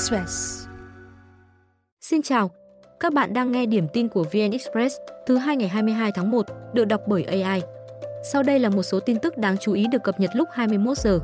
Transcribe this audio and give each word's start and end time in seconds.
Express. 0.00 0.66
Xin 2.00 2.22
chào, 2.22 2.50
các 3.00 3.12
bạn 3.12 3.34
đang 3.34 3.52
nghe 3.52 3.66
điểm 3.66 3.88
tin 3.92 4.08
của 4.08 4.22
VN 4.22 4.50
Express 4.52 4.96
thứ 5.26 5.36
hai 5.36 5.56
ngày 5.56 5.68
22 5.68 6.12
tháng 6.12 6.30
1 6.30 6.46
được 6.74 6.84
đọc 6.84 7.00
bởi 7.06 7.24
AI. 7.24 7.62
Sau 8.32 8.42
đây 8.42 8.58
là 8.58 8.68
một 8.68 8.82
số 8.82 9.00
tin 9.00 9.18
tức 9.18 9.38
đáng 9.38 9.56
chú 9.58 9.72
ý 9.72 9.86
được 9.92 10.02
cập 10.04 10.20
nhật 10.20 10.30
lúc 10.34 10.48
21 10.52 10.98
giờ. 10.98 11.20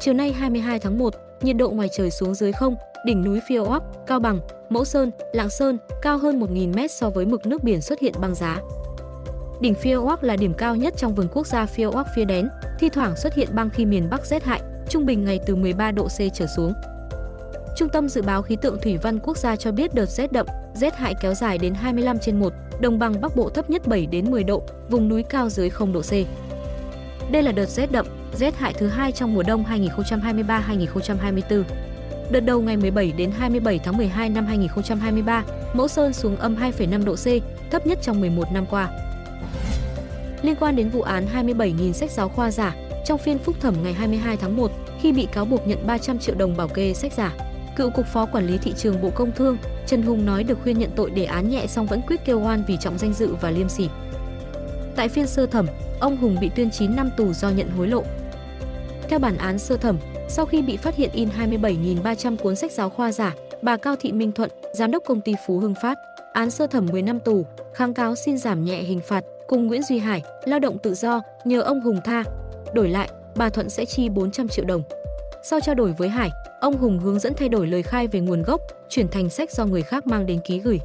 Chiều 0.00 0.14
nay 0.14 0.32
22 0.32 0.78
tháng 0.78 0.98
1, 0.98 1.14
nhiệt 1.40 1.56
độ 1.56 1.70
ngoài 1.70 1.88
trời 1.96 2.10
xuống 2.10 2.34
dưới 2.34 2.52
không, 2.52 2.76
đỉnh 3.06 3.24
núi 3.24 3.40
Phiêu 3.48 3.64
Ốc, 3.64 3.82
Cao 4.06 4.20
Bằng, 4.20 4.40
Mẫu 4.70 4.84
Sơn, 4.84 5.10
Lạng 5.32 5.50
Sơn 5.50 5.78
cao 6.02 6.18
hơn 6.18 6.40
1.000 6.40 6.84
m 6.84 6.88
so 6.88 7.10
với 7.10 7.26
mực 7.26 7.46
nước 7.46 7.62
biển 7.64 7.80
xuất 7.80 8.00
hiện 8.00 8.14
băng 8.20 8.34
giá. 8.34 8.60
Đỉnh 9.60 9.74
Phiêu 9.74 10.06
Ốc 10.06 10.22
là 10.22 10.36
điểm 10.36 10.54
cao 10.54 10.76
nhất 10.76 10.94
trong 10.96 11.14
vườn 11.14 11.28
quốc 11.32 11.46
gia 11.46 11.66
Phiêu 11.66 11.90
Ốc 11.90 12.06
phía 12.16 12.24
đén, 12.24 12.48
thi 12.78 12.88
thoảng 12.88 13.16
xuất 13.16 13.34
hiện 13.34 13.48
băng 13.52 13.70
khi 13.70 13.86
miền 13.86 14.10
Bắc 14.10 14.26
rét 14.26 14.44
hại, 14.44 14.60
trung 14.88 15.06
bình 15.06 15.24
ngày 15.24 15.40
từ 15.46 15.56
13 15.56 15.90
độ 15.90 16.08
C 16.08 16.18
trở 16.34 16.46
xuống. 16.56 16.72
Trung 17.80 17.88
tâm 17.88 18.08
Dự 18.08 18.22
báo 18.22 18.42
Khí 18.42 18.56
tượng 18.56 18.78
Thủy 18.82 18.96
văn 19.02 19.18
Quốc 19.18 19.36
gia 19.36 19.56
cho 19.56 19.72
biết 19.72 19.94
đợt 19.94 20.06
rét 20.06 20.32
đậm, 20.32 20.46
rét 20.74 20.96
hại 20.96 21.14
kéo 21.20 21.34
dài 21.34 21.58
đến 21.58 21.74
25 21.74 22.18
trên 22.18 22.40
1, 22.40 22.52
đồng 22.80 22.98
bằng 22.98 23.20
Bắc 23.20 23.36
Bộ 23.36 23.48
thấp 23.48 23.70
nhất 23.70 23.86
7 23.86 24.06
đến 24.06 24.30
10 24.30 24.44
độ, 24.44 24.62
vùng 24.90 25.08
núi 25.08 25.22
cao 25.22 25.48
dưới 25.48 25.70
0 25.70 25.92
độ 25.92 26.00
C. 26.00 26.12
Đây 27.32 27.42
là 27.42 27.52
đợt 27.52 27.66
rét 27.66 27.92
đậm, 27.92 28.06
rét 28.34 28.56
hại 28.56 28.74
thứ 28.74 28.86
hai 28.88 29.12
trong 29.12 29.34
mùa 29.34 29.42
đông 29.42 29.64
2023-2024. 29.64 31.62
Đợt 32.30 32.40
đầu 32.40 32.60
ngày 32.60 32.76
17 32.76 33.12
đến 33.12 33.30
27 33.30 33.78
tháng 33.84 33.96
12 33.96 34.28
năm 34.28 34.46
2023, 34.46 35.44
Mẫu 35.74 35.88
Sơn 35.88 36.12
xuống 36.12 36.36
âm 36.36 36.56
2,5 36.56 37.04
độ 37.04 37.14
C, 37.14 37.26
thấp 37.70 37.86
nhất 37.86 37.98
trong 38.02 38.20
11 38.20 38.52
năm 38.52 38.66
qua. 38.70 38.90
Liên 40.42 40.56
quan 40.60 40.76
đến 40.76 40.88
vụ 40.88 41.02
án 41.02 41.26
27.000 41.34 41.92
sách 41.92 42.10
giáo 42.10 42.28
khoa 42.28 42.50
giả, 42.50 42.76
trong 43.06 43.18
phiên 43.18 43.38
phúc 43.38 43.56
thẩm 43.60 43.74
ngày 43.82 43.92
22 43.92 44.36
tháng 44.36 44.56
1, 44.56 44.70
khi 45.00 45.12
bị 45.12 45.28
cáo 45.32 45.44
buộc 45.44 45.66
nhận 45.66 45.86
300 45.86 46.18
triệu 46.18 46.34
đồng 46.34 46.56
bảo 46.56 46.68
kê 46.68 46.94
sách 46.94 47.12
giả, 47.12 47.32
cựu 47.76 47.90
cục 47.90 48.06
phó 48.06 48.26
quản 48.26 48.46
lý 48.46 48.58
thị 48.58 48.72
trường 48.76 49.02
Bộ 49.02 49.10
Công 49.10 49.32
Thương 49.32 49.58
Trần 49.86 50.02
Hùng 50.02 50.26
nói 50.26 50.44
được 50.44 50.58
khuyên 50.62 50.78
nhận 50.78 50.90
tội 50.96 51.10
để 51.10 51.24
án 51.24 51.50
nhẹ 51.50 51.66
song 51.66 51.86
vẫn 51.86 52.00
quyết 52.06 52.24
kêu 52.24 52.40
oan 52.40 52.64
vì 52.66 52.76
trọng 52.76 52.98
danh 52.98 53.12
dự 53.12 53.34
và 53.40 53.50
liêm 53.50 53.68
sỉ. 53.68 53.88
Tại 54.96 55.08
phiên 55.08 55.26
sơ 55.26 55.46
thẩm, 55.46 55.66
ông 56.00 56.16
Hùng 56.16 56.36
bị 56.40 56.50
tuyên 56.56 56.70
9 56.70 56.96
năm 56.96 57.10
tù 57.16 57.32
do 57.32 57.50
nhận 57.50 57.70
hối 57.70 57.88
lộ. 57.88 58.02
Theo 59.08 59.18
bản 59.18 59.36
án 59.36 59.58
sơ 59.58 59.76
thẩm, 59.76 59.98
sau 60.28 60.46
khi 60.46 60.62
bị 60.62 60.76
phát 60.76 60.96
hiện 60.96 61.10
in 61.12 61.28
27.300 61.38 62.36
cuốn 62.36 62.56
sách 62.56 62.72
giáo 62.72 62.90
khoa 62.90 63.12
giả, 63.12 63.34
bà 63.62 63.76
Cao 63.76 63.96
Thị 64.00 64.12
Minh 64.12 64.32
Thuận, 64.32 64.50
giám 64.74 64.90
đốc 64.90 65.04
công 65.04 65.20
ty 65.20 65.34
Phú 65.46 65.58
Hưng 65.58 65.74
Phát, 65.82 65.98
án 66.32 66.50
sơ 66.50 66.66
thẩm 66.66 66.86
10 66.86 67.02
năm 67.02 67.20
tù, 67.20 67.46
kháng 67.74 67.94
cáo 67.94 68.14
xin 68.14 68.38
giảm 68.38 68.64
nhẹ 68.64 68.82
hình 68.82 69.00
phạt 69.00 69.24
cùng 69.48 69.66
Nguyễn 69.66 69.82
Duy 69.82 69.98
Hải, 69.98 70.22
lao 70.44 70.58
động 70.58 70.78
tự 70.78 70.94
do, 70.94 71.20
nhờ 71.44 71.60
ông 71.60 71.80
Hùng 71.80 72.00
tha. 72.04 72.24
Đổi 72.74 72.88
lại, 72.88 73.08
bà 73.36 73.48
Thuận 73.48 73.70
sẽ 73.70 73.84
chi 73.84 74.08
400 74.08 74.48
triệu 74.48 74.64
đồng. 74.64 74.82
Sau 75.42 75.60
trao 75.60 75.74
đổi 75.74 75.92
với 75.92 76.08
Hải, 76.08 76.30
ông 76.60 76.78
Hùng 76.78 76.98
hướng 76.98 77.18
dẫn 77.18 77.34
thay 77.34 77.48
đổi 77.48 77.66
lời 77.66 77.82
khai 77.82 78.06
về 78.06 78.20
nguồn 78.20 78.42
gốc, 78.42 78.60
chuyển 78.88 79.08
thành 79.08 79.30
sách 79.30 79.50
do 79.50 79.64
người 79.66 79.82
khác 79.82 80.06
mang 80.06 80.26
đến 80.26 80.40
ký 80.44 80.58
gửi. 80.58 80.80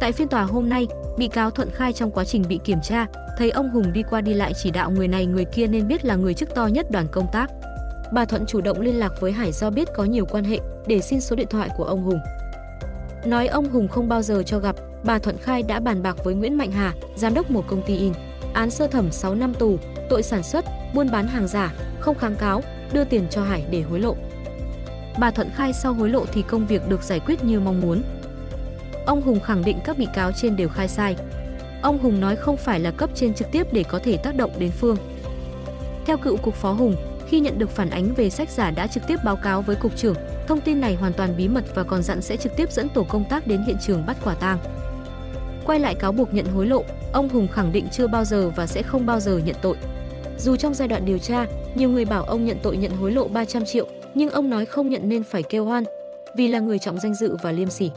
Tại 0.00 0.12
phiên 0.12 0.28
tòa 0.28 0.42
hôm 0.42 0.68
nay, 0.68 0.86
bị 1.18 1.28
cáo 1.28 1.50
Thuận 1.50 1.70
khai 1.70 1.92
trong 1.92 2.10
quá 2.10 2.24
trình 2.24 2.44
bị 2.48 2.60
kiểm 2.64 2.78
tra, 2.82 3.06
thấy 3.38 3.50
ông 3.50 3.70
Hùng 3.70 3.92
đi 3.92 4.02
qua 4.10 4.20
đi 4.20 4.34
lại 4.34 4.52
chỉ 4.62 4.70
đạo 4.70 4.90
người 4.90 5.08
này 5.08 5.26
người 5.26 5.44
kia 5.44 5.66
nên 5.66 5.88
biết 5.88 6.04
là 6.04 6.16
người 6.16 6.34
chức 6.34 6.54
to 6.54 6.66
nhất 6.66 6.90
đoàn 6.90 7.06
công 7.12 7.26
tác. 7.32 7.50
Bà 8.12 8.24
Thuận 8.24 8.46
chủ 8.46 8.60
động 8.60 8.80
liên 8.80 8.98
lạc 8.98 9.12
với 9.20 9.32
Hải 9.32 9.52
do 9.52 9.70
biết 9.70 9.88
có 9.94 10.04
nhiều 10.04 10.26
quan 10.26 10.44
hệ 10.44 10.58
để 10.86 11.00
xin 11.00 11.20
số 11.20 11.36
điện 11.36 11.46
thoại 11.50 11.68
của 11.76 11.84
ông 11.84 12.02
Hùng. 12.02 12.18
Nói 13.26 13.46
ông 13.46 13.68
Hùng 13.68 13.88
không 13.88 14.08
bao 14.08 14.22
giờ 14.22 14.42
cho 14.46 14.58
gặp, 14.58 14.76
bà 15.04 15.18
Thuận 15.18 15.38
khai 15.38 15.62
đã 15.62 15.80
bàn 15.80 16.02
bạc 16.02 16.16
với 16.24 16.34
Nguyễn 16.34 16.58
Mạnh 16.58 16.72
Hà, 16.72 16.94
giám 17.16 17.34
đốc 17.34 17.50
một 17.50 17.64
công 17.68 17.82
ty 17.82 17.96
in. 17.96 18.12
Án 18.52 18.70
sơ 18.70 18.86
thẩm 18.86 19.12
6 19.12 19.34
năm 19.34 19.54
tù, 19.54 19.78
tội 20.08 20.22
sản 20.22 20.42
xuất, 20.42 20.64
buôn 20.94 21.10
bán 21.10 21.26
hàng 21.26 21.48
giả, 21.48 21.74
không 22.00 22.18
kháng 22.18 22.36
cáo, 22.36 22.62
đưa 22.92 23.04
tiền 23.04 23.26
cho 23.30 23.42
Hải 23.42 23.64
để 23.70 23.82
hối 23.82 24.00
lộ. 24.00 24.16
Bà 25.18 25.30
Thuận 25.30 25.50
khai 25.50 25.72
sau 25.72 25.92
hối 25.92 26.10
lộ 26.10 26.26
thì 26.26 26.42
công 26.42 26.66
việc 26.66 26.88
được 26.88 27.02
giải 27.02 27.20
quyết 27.20 27.44
như 27.44 27.60
mong 27.60 27.80
muốn. 27.80 28.02
Ông 29.06 29.22
Hùng 29.22 29.40
khẳng 29.40 29.64
định 29.64 29.78
các 29.84 29.98
bị 29.98 30.06
cáo 30.14 30.32
trên 30.32 30.56
đều 30.56 30.68
khai 30.68 30.88
sai. 30.88 31.16
Ông 31.82 31.98
Hùng 31.98 32.20
nói 32.20 32.36
không 32.36 32.56
phải 32.56 32.80
là 32.80 32.90
cấp 32.90 33.10
trên 33.14 33.34
trực 33.34 33.50
tiếp 33.52 33.66
để 33.72 33.82
có 33.82 33.98
thể 33.98 34.16
tác 34.16 34.36
động 34.36 34.50
đến 34.58 34.70
Phương. 34.70 34.96
Theo 36.06 36.16
cựu 36.16 36.36
cục 36.36 36.54
phó 36.54 36.72
Hùng, 36.72 36.96
khi 37.28 37.40
nhận 37.40 37.58
được 37.58 37.70
phản 37.70 37.90
ánh 37.90 38.14
về 38.14 38.30
sách 38.30 38.50
giả 38.50 38.70
đã 38.70 38.86
trực 38.86 39.06
tiếp 39.06 39.16
báo 39.24 39.36
cáo 39.36 39.62
với 39.62 39.76
cục 39.76 39.96
trưởng, 39.96 40.16
thông 40.48 40.60
tin 40.60 40.80
này 40.80 40.94
hoàn 40.94 41.12
toàn 41.12 41.36
bí 41.36 41.48
mật 41.48 41.64
và 41.74 41.82
còn 41.82 42.02
dặn 42.02 42.22
sẽ 42.22 42.36
trực 42.36 42.56
tiếp 42.56 42.72
dẫn 42.72 42.88
tổ 42.88 43.02
công 43.08 43.24
tác 43.24 43.46
đến 43.46 43.62
hiện 43.66 43.76
trường 43.86 44.06
bắt 44.06 44.16
quả 44.24 44.34
tang. 44.34 44.58
Quay 45.64 45.80
lại 45.80 45.94
cáo 45.94 46.12
buộc 46.12 46.34
nhận 46.34 46.46
hối 46.46 46.66
lộ, 46.66 46.84
ông 47.12 47.28
Hùng 47.28 47.48
khẳng 47.48 47.72
định 47.72 47.86
chưa 47.92 48.06
bao 48.06 48.24
giờ 48.24 48.50
và 48.56 48.66
sẽ 48.66 48.82
không 48.82 49.06
bao 49.06 49.20
giờ 49.20 49.38
nhận 49.44 49.56
tội. 49.62 49.76
Dù 50.38 50.56
trong 50.56 50.74
giai 50.74 50.88
đoạn 50.88 51.04
điều 51.04 51.18
tra, 51.18 51.46
nhiều 51.74 51.90
người 51.90 52.04
bảo 52.04 52.24
ông 52.24 52.44
nhận 52.44 52.56
tội 52.62 52.76
nhận 52.76 52.90
hối 52.90 53.12
lộ 53.12 53.28
300 53.28 53.64
triệu, 53.64 53.86
nhưng 54.14 54.30
ông 54.30 54.50
nói 54.50 54.66
không 54.66 54.88
nhận 54.88 55.08
nên 55.08 55.22
phải 55.22 55.42
kêu 55.42 55.64
oan, 55.66 55.84
vì 56.36 56.48
là 56.48 56.58
người 56.58 56.78
trọng 56.78 56.98
danh 56.98 57.14
dự 57.14 57.36
và 57.42 57.52
liêm 57.52 57.70
sỉ. 57.70 57.90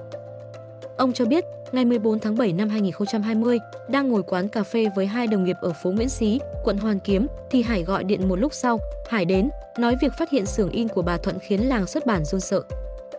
Ông 0.98 1.14
cho 1.14 1.26
biết, 1.26 1.46
ngày 1.72 1.86
14 1.86 2.20
tháng 2.20 2.38
7 2.38 2.54
năm 2.54 2.70
2020, 2.70 3.60
đang 3.88 4.10
ngồi 4.10 4.24
quán 4.24 4.48
cà 4.48 4.64
phê 4.64 4.88
với 4.96 5.06
hai 5.06 5.28
đồng 5.28 5.44
nghiệp 5.44 5.56
ở 5.62 5.74
phố 5.84 5.92
Nguyễn 5.92 6.10
Xí, 6.10 6.40
quận 6.64 6.78
Hoàn 6.78 7.00
Kiếm, 7.00 7.28
thì 7.50 7.62
Hải 7.62 7.84
gọi 7.84 8.04
điện 8.04 8.30
một 8.30 8.36
lúc 8.36 8.54
sau, 8.54 8.80
Hải 9.10 9.26
đến, 9.26 9.50
nói 9.78 9.96
việc 10.02 10.14
phát 10.20 10.30
hiện 10.30 10.46
xưởng 10.46 10.70
in 10.70 10.88
của 10.88 11.02
bà 11.02 11.18
Thuận 11.18 11.40
khiến 11.40 11.70
làng 11.70 11.88
xuất 11.88 12.06
bản 12.06 12.26
run 12.26 12.42
sợ. 12.42 12.64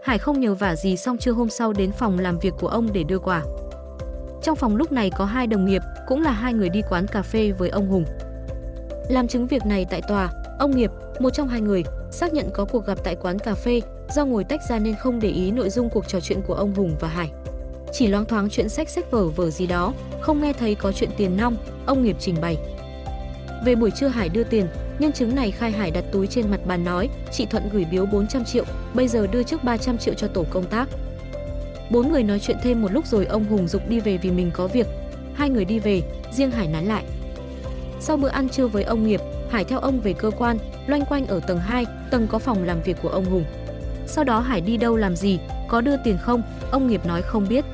Hải 0.02 0.18
không 0.18 0.40
nhờ 0.40 0.54
vả 0.54 0.76
gì 0.76 0.96
xong 0.96 1.18
trưa 1.18 1.32
hôm 1.32 1.48
sau 1.48 1.72
đến 1.72 1.92
phòng 1.92 2.18
làm 2.18 2.38
việc 2.38 2.54
của 2.60 2.68
ông 2.68 2.92
để 2.92 3.02
đưa 3.02 3.18
quà. 3.18 3.42
Trong 4.42 4.56
phòng 4.56 4.76
lúc 4.76 4.92
này 4.92 5.10
có 5.10 5.24
hai 5.24 5.46
đồng 5.46 5.64
nghiệp, 5.64 5.82
cũng 6.06 6.22
là 6.22 6.30
hai 6.30 6.54
người 6.54 6.68
đi 6.68 6.82
quán 6.90 7.06
cà 7.06 7.22
phê 7.22 7.52
với 7.58 7.68
ông 7.68 7.88
Hùng. 7.88 8.04
Làm 9.08 9.28
chứng 9.28 9.46
việc 9.46 9.66
này 9.66 9.86
tại 9.90 10.02
tòa, 10.08 10.30
ông 10.58 10.76
Nghiệp, 10.76 10.90
một 11.18 11.30
trong 11.30 11.48
hai 11.48 11.60
người, 11.60 11.84
xác 12.10 12.32
nhận 12.32 12.50
có 12.50 12.64
cuộc 12.64 12.86
gặp 12.86 12.98
tại 13.04 13.16
quán 13.16 13.38
cà 13.38 13.54
phê, 13.54 13.80
do 14.14 14.24
ngồi 14.24 14.44
tách 14.44 14.60
ra 14.68 14.78
nên 14.78 14.94
không 14.94 15.20
để 15.20 15.28
ý 15.28 15.50
nội 15.50 15.70
dung 15.70 15.90
cuộc 15.90 16.08
trò 16.08 16.20
chuyện 16.20 16.40
của 16.46 16.54
ông 16.54 16.74
Hùng 16.74 16.96
và 17.00 17.08
Hải. 17.08 17.30
Chỉ 17.92 18.06
loáng 18.06 18.24
thoáng 18.24 18.48
chuyện 18.50 18.68
sách 18.68 18.88
sách 18.88 19.10
vở 19.10 19.28
vở 19.28 19.50
gì 19.50 19.66
đó, 19.66 19.92
không 20.20 20.42
nghe 20.42 20.52
thấy 20.52 20.74
có 20.74 20.92
chuyện 20.92 21.10
tiền 21.16 21.36
nong, 21.36 21.56
ông 21.86 22.02
Nghiệp 22.02 22.16
trình 22.20 22.34
bày. 22.40 22.56
Về 23.64 23.74
buổi 23.74 23.90
trưa 23.90 24.08
Hải 24.08 24.28
đưa 24.28 24.44
tiền, 24.44 24.66
nhân 24.98 25.12
chứng 25.12 25.34
này 25.34 25.50
khai 25.50 25.70
Hải 25.70 25.90
đặt 25.90 26.04
túi 26.12 26.26
trên 26.26 26.50
mặt 26.50 26.60
bàn 26.66 26.84
nói, 26.84 27.08
chị 27.32 27.46
Thuận 27.46 27.68
gửi 27.72 27.86
biếu 27.90 28.06
400 28.06 28.44
triệu, 28.44 28.64
bây 28.94 29.08
giờ 29.08 29.26
đưa 29.26 29.42
trước 29.42 29.64
300 29.64 29.98
triệu 29.98 30.14
cho 30.14 30.26
tổ 30.26 30.44
công 30.50 30.64
tác. 30.64 30.88
Bốn 31.90 32.12
người 32.12 32.22
nói 32.22 32.38
chuyện 32.38 32.56
thêm 32.62 32.82
một 32.82 32.92
lúc 32.92 33.06
rồi 33.06 33.26
ông 33.26 33.44
Hùng 33.44 33.68
dục 33.68 33.88
đi 33.88 34.00
về 34.00 34.16
vì 34.16 34.30
mình 34.30 34.50
có 34.54 34.66
việc. 34.66 34.86
Hai 35.34 35.50
người 35.50 35.64
đi 35.64 35.78
về, 35.78 36.02
riêng 36.32 36.50
Hải 36.50 36.68
nán 36.68 36.84
lại. 36.84 37.04
Sau 38.00 38.16
bữa 38.16 38.28
ăn 38.28 38.48
trưa 38.48 38.66
với 38.66 38.82
ông 38.82 39.06
Nghiệp, 39.06 39.20
Hải 39.50 39.64
theo 39.64 39.78
ông 39.78 40.00
về 40.00 40.12
cơ 40.12 40.30
quan, 40.38 40.58
loanh 40.86 41.04
quanh 41.04 41.26
ở 41.26 41.40
tầng 41.46 41.58
2, 41.58 41.86
tầng 42.10 42.26
có 42.30 42.38
phòng 42.38 42.64
làm 42.64 42.82
việc 42.82 42.96
của 43.02 43.08
ông 43.08 43.24
Hùng. 43.24 43.44
Sau 44.06 44.24
đó 44.24 44.40
Hải 44.40 44.60
đi 44.60 44.76
đâu 44.76 44.96
làm 44.96 45.16
gì, 45.16 45.38
có 45.68 45.80
đưa 45.80 45.96
tiền 46.04 46.18
không, 46.22 46.42
ông 46.70 46.86
Nghiệp 46.86 47.06
nói 47.06 47.22
không 47.22 47.46
biết. 47.48 47.64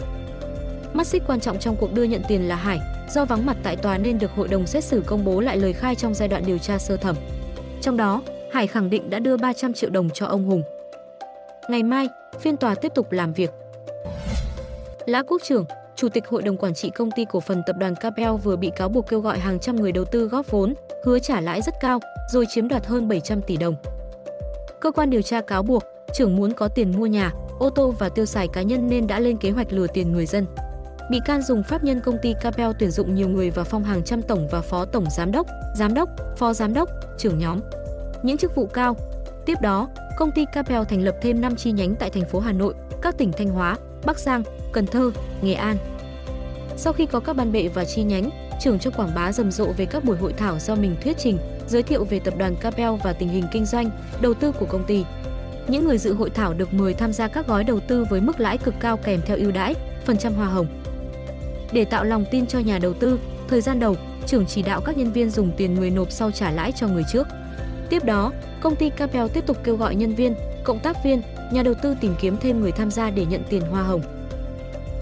Mắt 0.92 1.06
xích 1.06 1.22
quan 1.26 1.40
trọng 1.40 1.58
trong 1.58 1.76
cuộc 1.76 1.94
đưa 1.94 2.02
nhận 2.02 2.22
tiền 2.28 2.48
là 2.48 2.56
Hải, 2.56 2.80
do 3.10 3.24
vắng 3.24 3.46
mặt 3.46 3.56
tại 3.62 3.76
tòa 3.76 3.98
nên 3.98 4.18
được 4.18 4.30
hội 4.36 4.48
đồng 4.48 4.66
xét 4.66 4.84
xử 4.84 5.02
công 5.06 5.24
bố 5.24 5.40
lại 5.40 5.56
lời 5.56 5.72
khai 5.72 5.94
trong 5.94 6.14
giai 6.14 6.28
đoạn 6.28 6.42
điều 6.46 6.58
tra 6.58 6.78
sơ 6.78 6.96
thẩm. 6.96 7.16
Trong 7.80 7.96
đó, 7.96 8.22
Hải 8.52 8.66
khẳng 8.66 8.90
định 8.90 9.10
đã 9.10 9.18
đưa 9.18 9.36
300 9.36 9.72
triệu 9.72 9.90
đồng 9.90 10.10
cho 10.10 10.26
ông 10.26 10.44
Hùng. 10.44 10.62
Ngày 11.68 11.82
mai, 11.82 12.08
phiên 12.40 12.56
tòa 12.56 12.74
tiếp 12.74 12.92
tục 12.94 13.12
làm 13.12 13.32
việc. 13.32 13.50
Lã 15.06 15.22
Quốc 15.22 15.42
trưởng, 15.42 15.64
Chủ 15.96 16.08
tịch 16.08 16.28
Hội 16.28 16.42
đồng 16.42 16.56
Quản 16.56 16.74
trị 16.74 16.90
Công 16.90 17.10
ty 17.10 17.24
Cổ 17.24 17.40
phần 17.40 17.62
Tập 17.66 17.76
đoàn 17.78 17.94
Capel 17.94 18.30
vừa 18.44 18.56
bị 18.56 18.70
cáo 18.76 18.88
buộc 18.88 19.08
kêu 19.08 19.20
gọi 19.20 19.38
hàng 19.38 19.58
trăm 19.58 19.76
người 19.76 19.92
đầu 19.92 20.04
tư 20.04 20.28
góp 20.28 20.50
vốn, 20.50 20.74
hứa 21.04 21.18
trả 21.18 21.40
lãi 21.40 21.62
rất 21.62 21.74
cao, 21.80 22.00
rồi 22.32 22.44
chiếm 22.48 22.68
đoạt 22.68 22.86
hơn 22.86 23.08
700 23.08 23.42
tỷ 23.42 23.56
đồng. 23.56 23.74
Cơ 24.80 24.90
quan 24.90 25.10
điều 25.10 25.22
tra 25.22 25.40
cáo 25.40 25.62
buộc, 25.62 25.82
trưởng 26.14 26.36
muốn 26.36 26.52
có 26.52 26.68
tiền 26.68 26.92
mua 26.96 27.06
nhà, 27.06 27.32
ô 27.58 27.70
tô 27.70 27.94
và 27.98 28.08
tiêu 28.08 28.26
xài 28.26 28.48
cá 28.48 28.62
nhân 28.62 28.88
nên 28.88 29.06
đã 29.06 29.20
lên 29.20 29.36
kế 29.36 29.50
hoạch 29.50 29.72
lừa 29.72 29.86
tiền 29.86 30.12
người 30.12 30.26
dân. 30.26 30.46
Bị 31.10 31.20
can 31.24 31.42
dùng 31.42 31.62
pháp 31.62 31.84
nhân 31.84 32.00
công 32.00 32.18
ty 32.22 32.34
Capel 32.40 32.70
tuyển 32.78 32.90
dụng 32.90 33.14
nhiều 33.14 33.28
người 33.28 33.50
và 33.50 33.64
phong 33.64 33.84
hàng 33.84 34.02
trăm 34.04 34.22
tổng 34.22 34.48
và 34.50 34.60
phó 34.60 34.84
tổng 34.84 35.04
giám 35.16 35.32
đốc, 35.32 35.46
giám 35.76 35.94
đốc, 35.94 36.08
phó 36.36 36.52
giám 36.52 36.74
đốc, 36.74 36.88
trưởng 37.18 37.38
nhóm. 37.38 37.60
Những 38.22 38.36
chức 38.36 38.54
vụ 38.54 38.66
cao. 38.66 38.96
Tiếp 39.46 39.60
đó, 39.62 39.88
công 40.18 40.30
ty 40.30 40.44
Capel 40.52 40.82
thành 40.88 41.02
lập 41.02 41.16
thêm 41.22 41.40
5 41.40 41.56
chi 41.56 41.72
nhánh 41.72 41.94
tại 41.94 42.10
thành 42.10 42.24
phố 42.24 42.40
Hà 42.40 42.52
Nội, 42.52 42.74
các 43.02 43.18
tỉnh 43.18 43.32
Thanh 43.32 43.48
Hóa, 43.48 43.76
Bắc 44.06 44.18
Giang, 44.18 44.42
Cần 44.72 44.86
Thơ, 44.86 45.10
Nghệ 45.42 45.54
An. 45.54 45.76
Sau 46.76 46.92
khi 46.92 47.06
có 47.06 47.20
các 47.20 47.36
ban 47.36 47.52
bệ 47.52 47.68
và 47.68 47.84
chi 47.84 48.02
nhánh, 48.02 48.30
trưởng 48.60 48.78
cho 48.78 48.90
quảng 48.90 49.14
bá 49.14 49.32
rầm 49.32 49.50
rộ 49.50 49.66
về 49.66 49.86
các 49.86 50.04
buổi 50.04 50.16
hội 50.16 50.32
thảo 50.32 50.58
do 50.58 50.74
mình 50.74 50.96
thuyết 51.02 51.18
trình, 51.18 51.38
giới 51.68 51.82
thiệu 51.82 52.04
về 52.04 52.18
tập 52.18 52.34
đoàn 52.38 52.56
Capel 52.56 52.90
và 53.04 53.12
tình 53.12 53.28
hình 53.28 53.44
kinh 53.52 53.64
doanh, 53.64 53.90
đầu 54.20 54.34
tư 54.34 54.52
của 54.52 54.66
công 54.66 54.84
ty. 54.84 55.04
Những 55.68 55.84
người 55.84 55.98
dự 55.98 56.14
hội 56.14 56.30
thảo 56.30 56.54
được 56.54 56.74
mời 56.74 56.94
tham 56.94 57.12
gia 57.12 57.28
các 57.28 57.46
gói 57.46 57.64
đầu 57.64 57.80
tư 57.80 58.04
với 58.10 58.20
mức 58.20 58.40
lãi 58.40 58.58
cực 58.58 58.74
cao 58.80 58.96
kèm 58.96 59.20
theo 59.26 59.36
ưu 59.36 59.50
đãi, 59.50 59.74
phần 60.04 60.16
trăm 60.16 60.34
hoa 60.34 60.46
hồng. 60.46 60.66
Để 61.72 61.84
tạo 61.84 62.04
lòng 62.04 62.24
tin 62.30 62.46
cho 62.46 62.58
nhà 62.58 62.78
đầu 62.78 62.92
tư, 62.94 63.18
thời 63.48 63.60
gian 63.60 63.80
đầu, 63.80 63.96
trưởng 64.26 64.46
chỉ 64.46 64.62
đạo 64.62 64.80
các 64.80 64.96
nhân 64.96 65.12
viên 65.12 65.30
dùng 65.30 65.52
tiền 65.56 65.74
người 65.74 65.90
nộp 65.90 66.10
sau 66.10 66.30
trả 66.30 66.50
lãi 66.50 66.72
cho 66.72 66.88
người 66.88 67.04
trước. 67.12 67.28
Tiếp 67.88 68.04
đó, 68.04 68.32
công 68.60 68.76
ty 68.76 68.90
Capel 68.90 69.28
tiếp 69.28 69.46
tục 69.46 69.56
kêu 69.64 69.76
gọi 69.76 69.94
nhân 69.94 70.14
viên, 70.14 70.34
cộng 70.64 70.78
tác 70.78 71.04
viên, 71.04 71.22
nhà 71.54 71.62
đầu 71.62 71.74
tư 71.74 71.96
tìm 72.00 72.14
kiếm 72.20 72.36
thêm 72.40 72.60
người 72.60 72.72
tham 72.72 72.90
gia 72.90 73.10
để 73.10 73.26
nhận 73.26 73.42
tiền 73.50 73.62
hoa 73.62 73.82
hồng. 73.82 74.02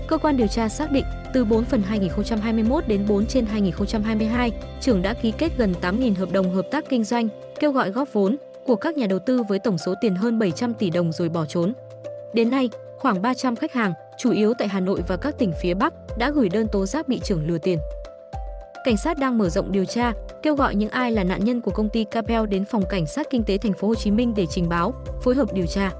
Cơ 0.08 0.19
quan 0.19 0.37
điều 0.37 0.46
tra 0.46 0.69
xác 0.69 0.93
định, 0.93 1.04
từ 1.34 1.44
4 1.44 1.64
phần 1.64 1.82
2021 1.82 2.88
đến 2.88 3.06
4 3.08 3.26
trên 3.26 3.46
2022, 3.46 4.52
trưởng 4.81 5.02
đã 5.02 5.14
ký 5.14 5.32
kết 5.38 5.52
gần 5.56 5.75
8.000 5.82 6.14
hợp 6.14 6.32
đồng 6.32 6.54
hợp 6.54 6.66
tác 6.70 6.84
kinh 6.88 7.04
doanh, 7.04 7.28
kêu 7.60 7.72
gọi 7.72 7.90
góp 7.90 8.12
vốn 8.12 8.37
của 8.66 8.76
các 8.76 8.96
nhà 8.96 9.06
đầu 9.06 9.19
tư 9.19 9.43
với 9.49 9.58
tổng 9.58 9.78
số 9.78 9.94
tiền 10.00 10.14
hơn 10.14 10.38
700 10.38 10.75
tỷ 10.75 10.90
đồng 10.90 11.12
rồi 11.12 11.28
bỏ 11.28 11.44
trốn. 11.46 11.72
Đến 12.34 12.50
nay, 12.50 12.70
khoảng 12.99 13.22
300 13.22 13.56
khách 13.56 13.72
hàng, 13.72 13.93
chủ 14.19 14.31
yếu 14.31 14.54
tại 14.58 14.69
Hà 14.69 14.81
Nội 14.81 15.02
và 15.08 15.16
các 15.16 15.38
tỉnh 15.38 15.52
phía 15.62 15.75
Bắc, 15.75 15.94
đã 16.19 16.31
gửi 16.31 16.49
đơn 16.49 16.66
tố 16.72 16.87
giác 16.87 17.08
bị 17.08 17.20
trưởng 17.25 17.46
lừa 17.46 17.58
tiền. 17.58 17.78
Cảnh 18.84 18.96
sát 18.96 19.19
đang 19.19 19.38
mở 19.38 19.49
rộng 19.49 19.72
điều 19.72 19.84
tra, 19.84 20.12
kêu 20.43 20.54
gọi 20.54 20.75
những 20.75 20.90
ai 20.90 21.12
là 21.12 21.25
nạn 21.25 21.44
nhân 21.44 21.60
của 21.60 21.70
công 21.70 21.88
ty 21.88 22.04
Capel 22.04 22.46
đến 22.46 22.64
phòng 22.64 22.82
cảnh 22.88 23.06
sát 23.06 23.26
kinh 23.31 23.44
tế 23.44 23.58
thành 23.58 23.72
phố 23.72 23.88
Hồ 23.88 23.94
Chí 23.94 24.10
Minh 24.10 24.34
để 24.37 24.46
trình 24.46 24.69
báo, 24.69 24.94
phối 25.22 25.34
hợp 25.34 25.52
điều 25.54 25.66
tra. 25.66 25.90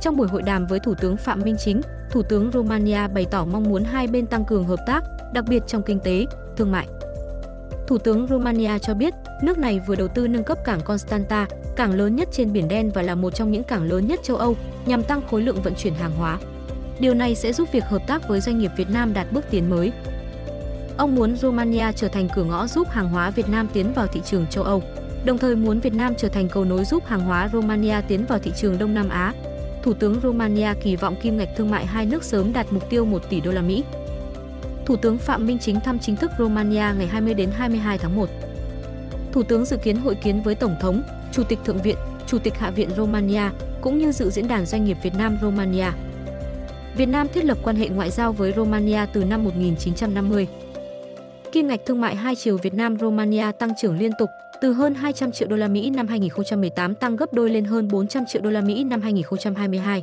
Trong 0.00 0.16
buổi 0.16 0.28
hội 0.28 0.42
đàm 0.42 0.66
với 0.66 0.80
Thủ 0.80 0.94
tướng 0.94 1.16
Phạm 1.16 1.40
Minh 1.40 1.56
Chính, 1.58 1.80
Thủ 2.10 2.22
tướng 2.22 2.50
Romania 2.52 3.08
bày 3.08 3.26
tỏ 3.30 3.44
mong 3.44 3.62
muốn 3.62 3.84
hai 3.84 4.06
bên 4.06 4.26
tăng 4.26 4.44
cường 4.44 4.64
hợp 4.64 4.80
tác, 4.86 5.04
đặc 5.32 5.44
biệt 5.48 5.62
trong 5.66 5.82
kinh 5.82 6.00
tế, 6.00 6.26
thương 6.56 6.72
mại. 6.72 6.86
Thủ 7.86 7.98
tướng 7.98 8.26
Romania 8.26 8.78
cho 8.78 8.94
biết, 8.94 9.14
nước 9.42 9.58
này 9.58 9.80
vừa 9.86 9.94
đầu 9.94 10.08
tư 10.08 10.28
nâng 10.28 10.44
cấp 10.44 10.58
cảng 10.64 10.80
Constanta, 10.80 11.46
cảng 11.76 11.94
lớn 11.94 12.16
nhất 12.16 12.28
trên 12.32 12.52
Biển 12.52 12.68
Đen 12.68 12.90
và 12.90 13.02
là 13.02 13.14
một 13.14 13.34
trong 13.34 13.50
những 13.50 13.64
cảng 13.64 13.82
lớn 13.82 14.06
nhất 14.06 14.20
châu 14.22 14.36
Âu, 14.36 14.56
nhằm 14.86 15.02
tăng 15.02 15.20
khối 15.30 15.42
lượng 15.42 15.62
vận 15.62 15.74
chuyển 15.74 15.94
hàng 15.94 16.12
hóa. 16.12 16.38
Điều 17.00 17.14
này 17.14 17.34
sẽ 17.34 17.52
giúp 17.52 17.68
việc 17.72 17.84
hợp 17.84 18.02
tác 18.06 18.28
với 18.28 18.40
doanh 18.40 18.58
nghiệp 18.58 18.70
Việt 18.76 18.90
Nam 18.90 19.14
đạt 19.14 19.32
bước 19.32 19.44
tiến 19.50 19.70
mới. 19.70 19.92
Ông 20.96 21.14
muốn 21.14 21.36
Romania 21.36 21.92
trở 21.96 22.08
thành 22.08 22.28
cửa 22.34 22.44
ngõ 22.44 22.66
giúp 22.66 22.88
hàng 22.90 23.08
hóa 23.08 23.30
Việt 23.30 23.48
Nam 23.48 23.68
tiến 23.72 23.92
vào 23.92 24.06
thị 24.06 24.20
trường 24.24 24.46
châu 24.46 24.64
Âu, 24.64 24.82
đồng 25.24 25.38
thời 25.38 25.56
muốn 25.56 25.80
Việt 25.80 25.94
Nam 25.94 26.14
trở 26.18 26.28
thành 26.28 26.48
cầu 26.48 26.64
nối 26.64 26.84
giúp 26.84 27.06
hàng 27.06 27.20
hóa 27.20 27.48
Romania 27.52 28.00
tiến 28.08 28.24
vào 28.26 28.38
thị 28.38 28.52
trường 28.56 28.78
Đông 28.78 28.94
Nam 28.94 29.08
Á. 29.08 29.34
Thủ 29.82 29.94
tướng 29.94 30.20
Romania 30.22 30.74
kỳ 30.82 30.96
vọng 30.96 31.16
kim 31.22 31.36
ngạch 31.36 31.48
thương 31.56 31.70
mại 31.70 31.86
hai 31.86 32.06
nước 32.06 32.24
sớm 32.24 32.52
đạt 32.52 32.66
mục 32.70 32.90
tiêu 32.90 33.04
1 33.04 33.22
tỷ 33.30 33.40
đô 33.40 33.50
la 33.50 33.62
Mỹ. 33.62 33.84
Thủ 34.86 34.96
tướng 34.96 35.18
Phạm 35.18 35.46
Minh 35.46 35.58
Chính 35.58 35.80
thăm 35.80 35.98
chính 35.98 36.16
thức 36.16 36.30
Romania 36.38 36.84
ngày 36.98 37.06
20 37.06 37.34
đến 37.34 37.50
22 37.52 37.98
tháng 37.98 38.16
1. 38.16 38.28
Thủ 39.32 39.42
tướng 39.42 39.64
dự 39.64 39.76
kiến 39.76 39.96
hội 39.96 40.14
kiến 40.14 40.42
với 40.42 40.54
Tổng 40.54 40.76
thống, 40.80 41.02
Chủ 41.32 41.42
tịch 41.42 41.58
Thượng 41.64 41.82
viện, 41.82 41.96
Chủ 42.26 42.38
tịch 42.38 42.54
Hạ 42.58 42.70
viện 42.70 42.88
Romania 42.96 43.42
cũng 43.80 43.98
như 43.98 44.12
dự 44.12 44.30
diễn 44.30 44.48
đàn 44.48 44.66
doanh 44.66 44.84
nghiệp 44.84 44.96
Việt 45.02 45.14
Nam 45.18 45.38
Romania. 45.42 45.86
Việt 46.96 47.06
Nam 47.06 47.28
thiết 47.28 47.44
lập 47.44 47.58
quan 47.62 47.76
hệ 47.76 47.88
ngoại 47.88 48.10
giao 48.10 48.32
với 48.32 48.52
Romania 48.56 49.00
từ 49.12 49.24
năm 49.24 49.44
1950. 49.44 50.46
Kim 51.52 51.68
ngạch 51.68 51.80
thương 51.86 52.00
mại 52.00 52.16
hai 52.16 52.34
chiều 52.34 52.56
Việt 52.56 52.74
Nam 52.74 52.98
Romania 52.98 53.52
tăng 53.58 53.70
trưởng 53.80 53.98
liên 53.98 54.10
tục, 54.18 54.30
từ 54.60 54.72
hơn 54.72 54.94
200 54.94 55.32
triệu 55.32 55.48
đô 55.48 55.56
la 55.56 55.68
Mỹ 55.68 55.90
năm 55.90 56.06
2018 56.06 56.94
tăng 56.94 57.16
gấp 57.16 57.32
đôi 57.32 57.50
lên 57.50 57.64
hơn 57.64 57.88
400 57.88 58.24
triệu 58.26 58.42
đô 58.42 58.50
la 58.50 58.60
Mỹ 58.60 58.84
năm 58.84 59.00
2022. 59.00 60.02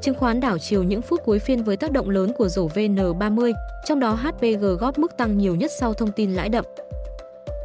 Chứng 0.00 0.14
khoán 0.14 0.40
đảo 0.40 0.58
chiều 0.58 0.82
những 0.82 1.02
phút 1.02 1.20
cuối 1.24 1.38
phiên 1.38 1.62
với 1.62 1.76
tác 1.76 1.92
động 1.92 2.10
lớn 2.10 2.32
của 2.38 2.48
rổ 2.48 2.68
VN30, 2.68 3.52
trong 3.84 4.00
đó 4.00 4.14
HPG 4.14 4.64
góp 4.80 4.98
mức 4.98 5.16
tăng 5.16 5.38
nhiều 5.38 5.54
nhất 5.54 5.70
sau 5.80 5.94
thông 5.94 6.12
tin 6.12 6.32
lãi 6.32 6.48
đậm. 6.48 6.64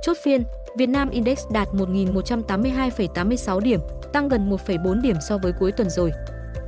Chốt 0.02 0.18
phiên, 0.24 0.44
Việt 0.78 0.90
Nam 0.90 1.10
Index 1.10 1.40
đạt 1.52 1.68
1.182,86 1.68 3.60
điểm, 3.60 3.80
tăng 4.14 4.28
gần 4.30 4.50
1,4 4.50 5.02
điểm 5.02 5.16
so 5.22 5.38
với 5.38 5.52
cuối 5.60 5.72
tuần 5.72 5.90
rồi. 5.90 6.12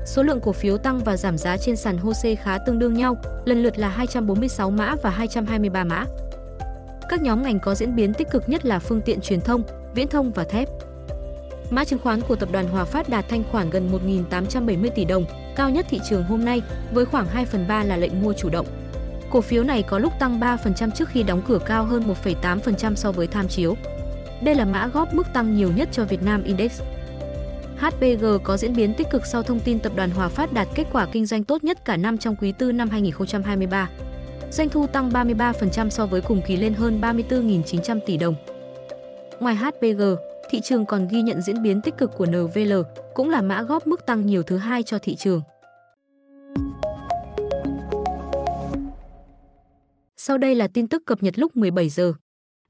Số 0.06 0.24
lượng 0.24 0.40
cổ 0.44 0.52
phiếu 0.52 0.78
tăng 0.78 1.00
và 1.00 1.18
giảm 1.18 1.38
giá 1.38 1.58
trên 1.58 1.76
sàn 1.76 1.98
HOSE 1.98 2.36
khá 2.36 2.58
tương 2.58 2.80
đương 2.80 2.94
nhau, 2.94 3.18
lần 3.46 3.64
lượt 3.64 3.78
là 3.78 3.90
246 3.90 4.72
mã 4.72 4.96
và 5.02 5.10
223 5.10 5.84
mã. 5.84 6.06
Các 7.10 7.22
nhóm 7.22 7.44
ngành 7.44 7.60
có 7.60 7.76
diễn 7.76 7.96
biến 7.96 8.14
tích 8.14 8.28
cực 8.32 8.50
nhất 8.50 8.66
là 8.66 8.80
phương 8.80 9.02
tiện 9.02 9.22
truyền 9.22 9.42
thông, 9.42 9.64
viễn 9.96 10.08
thông 10.08 10.32
và 10.32 10.44
thép. 10.44 10.68
Mã 11.70 11.84
chứng 11.84 12.00
khoán 12.00 12.22
của 12.22 12.36
tập 12.36 12.50
đoàn 12.52 12.68
Hòa 12.68 12.86
Phát 12.86 13.10
đạt 13.10 13.26
thanh 13.30 13.44
khoản 13.52 13.70
gần 13.70 13.90
1.870 14.32 14.90
tỷ 14.90 15.06
đồng, 15.06 15.26
cao 15.56 15.70
nhất 15.70 15.86
thị 15.90 16.00
trường 16.10 16.24
hôm 16.24 16.46
nay, 16.46 16.62
với 16.92 17.06
khoảng 17.06 17.28
2 17.28 17.46
phần 17.46 17.68
3 17.68 17.84
là 17.84 17.98
lệnh 17.98 18.22
mua 18.22 18.34
chủ 18.34 18.50
động. 18.50 18.66
Cổ 19.32 19.42
phiếu 19.42 19.64
này 19.64 19.84
có 19.84 20.00
lúc 20.00 20.14
tăng 20.20 20.40
3% 20.40 20.92
trước 20.92 21.10
khi 21.10 21.24
đóng 21.24 21.42
cửa 21.48 21.60
cao 21.66 21.86
hơn 21.86 22.04
1,8% 22.24 22.96
so 22.96 23.12
với 23.12 23.28
tham 23.28 23.48
chiếu. 23.48 23.76
Đây 24.42 24.56
là 24.56 24.66
mã 24.66 24.88
góp 24.88 25.14
mức 25.14 25.28
tăng 25.34 25.56
nhiều 25.56 25.72
nhất 25.76 25.90
cho 25.92 26.06
Việt 26.06 26.24
Nam 26.24 26.44
Index. 26.44 26.82
HPG 27.78 28.26
có 28.44 28.58
diễn 28.58 28.76
biến 28.76 28.94
tích 28.94 29.08
cực 29.12 29.26
sau 29.26 29.44
thông 29.44 29.60
tin 29.60 29.80
tập 29.80 29.92
đoàn 29.96 30.10
Hòa 30.10 30.28
Phát 30.28 30.54
đạt 30.54 30.68
kết 30.76 30.88
quả 30.92 31.08
kinh 31.12 31.26
doanh 31.26 31.44
tốt 31.44 31.64
nhất 31.64 31.86
cả 31.86 31.98
năm 31.98 32.18
trong 32.18 32.36
quý 32.36 32.52
tư 32.52 32.72
năm 32.72 32.90
2023. 32.90 33.90
Doanh 34.52 34.70
thu 34.70 34.88
tăng 34.88 35.10
33% 35.10 35.90
so 35.90 36.06
với 36.06 36.22
cùng 36.22 36.42
kỳ 36.48 36.58
lên 36.58 36.74
hơn 36.74 37.02
34.900 37.02 38.00
tỷ 38.06 38.18
đồng. 38.18 38.36
Ngoài 39.40 39.56
HPG, 39.56 40.02
thị 40.50 40.62
trường 40.64 40.86
còn 40.86 41.08
ghi 41.08 41.22
nhận 41.22 41.42
diễn 41.42 41.64
biến 41.64 41.82
tích 41.82 41.98
cực 41.98 42.12
của 42.18 42.26
NVL, 42.26 42.74
cũng 43.14 43.30
là 43.30 43.42
mã 43.42 43.64
góp 43.64 43.88
mức 43.88 44.06
tăng 44.06 44.26
nhiều 44.26 44.44
thứ 44.44 44.58
hai 44.58 44.84
cho 44.84 45.00
thị 45.00 45.16
trường. 45.16 45.42
Sau 50.18 50.38
đây 50.38 50.56
là 50.56 50.68
tin 50.68 50.88
tức 50.88 51.06
cập 51.06 51.24
nhật 51.24 51.40
lúc 51.40 51.58
17 51.58 51.90
giờ. 51.90 52.14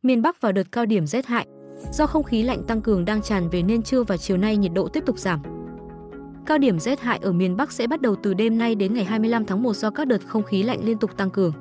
Miền 0.03 0.21
Bắc 0.21 0.41
vào 0.41 0.51
đợt 0.51 0.71
cao 0.71 0.85
điểm 0.85 1.07
rét 1.07 1.25
hại. 1.25 1.47
Do 1.91 2.05
không 2.05 2.23
khí 2.23 2.43
lạnh 2.43 2.63
tăng 2.67 2.81
cường 2.81 3.05
đang 3.05 3.21
tràn 3.21 3.49
về 3.49 3.61
nên 3.61 3.83
trưa 3.83 4.03
và 4.03 4.17
chiều 4.17 4.37
nay 4.37 4.57
nhiệt 4.57 4.71
độ 4.73 4.87
tiếp 4.87 5.03
tục 5.05 5.19
giảm. 5.19 5.41
Cao 6.45 6.57
điểm 6.57 6.79
rét 6.79 6.99
hại 6.99 7.19
ở 7.21 7.31
miền 7.31 7.57
Bắc 7.57 7.71
sẽ 7.71 7.87
bắt 7.87 8.01
đầu 8.01 8.15
từ 8.23 8.33
đêm 8.33 8.57
nay 8.57 8.75
đến 8.75 8.93
ngày 8.93 9.03
25 9.03 9.45
tháng 9.45 9.63
1 9.63 9.73
do 9.75 9.89
các 9.89 10.07
đợt 10.07 10.21
không 10.27 10.43
khí 10.43 10.63
lạnh 10.63 10.79
liên 10.83 10.97
tục 10.97 11.17
tăng 11.17 11.29
cường. 11.29 11.53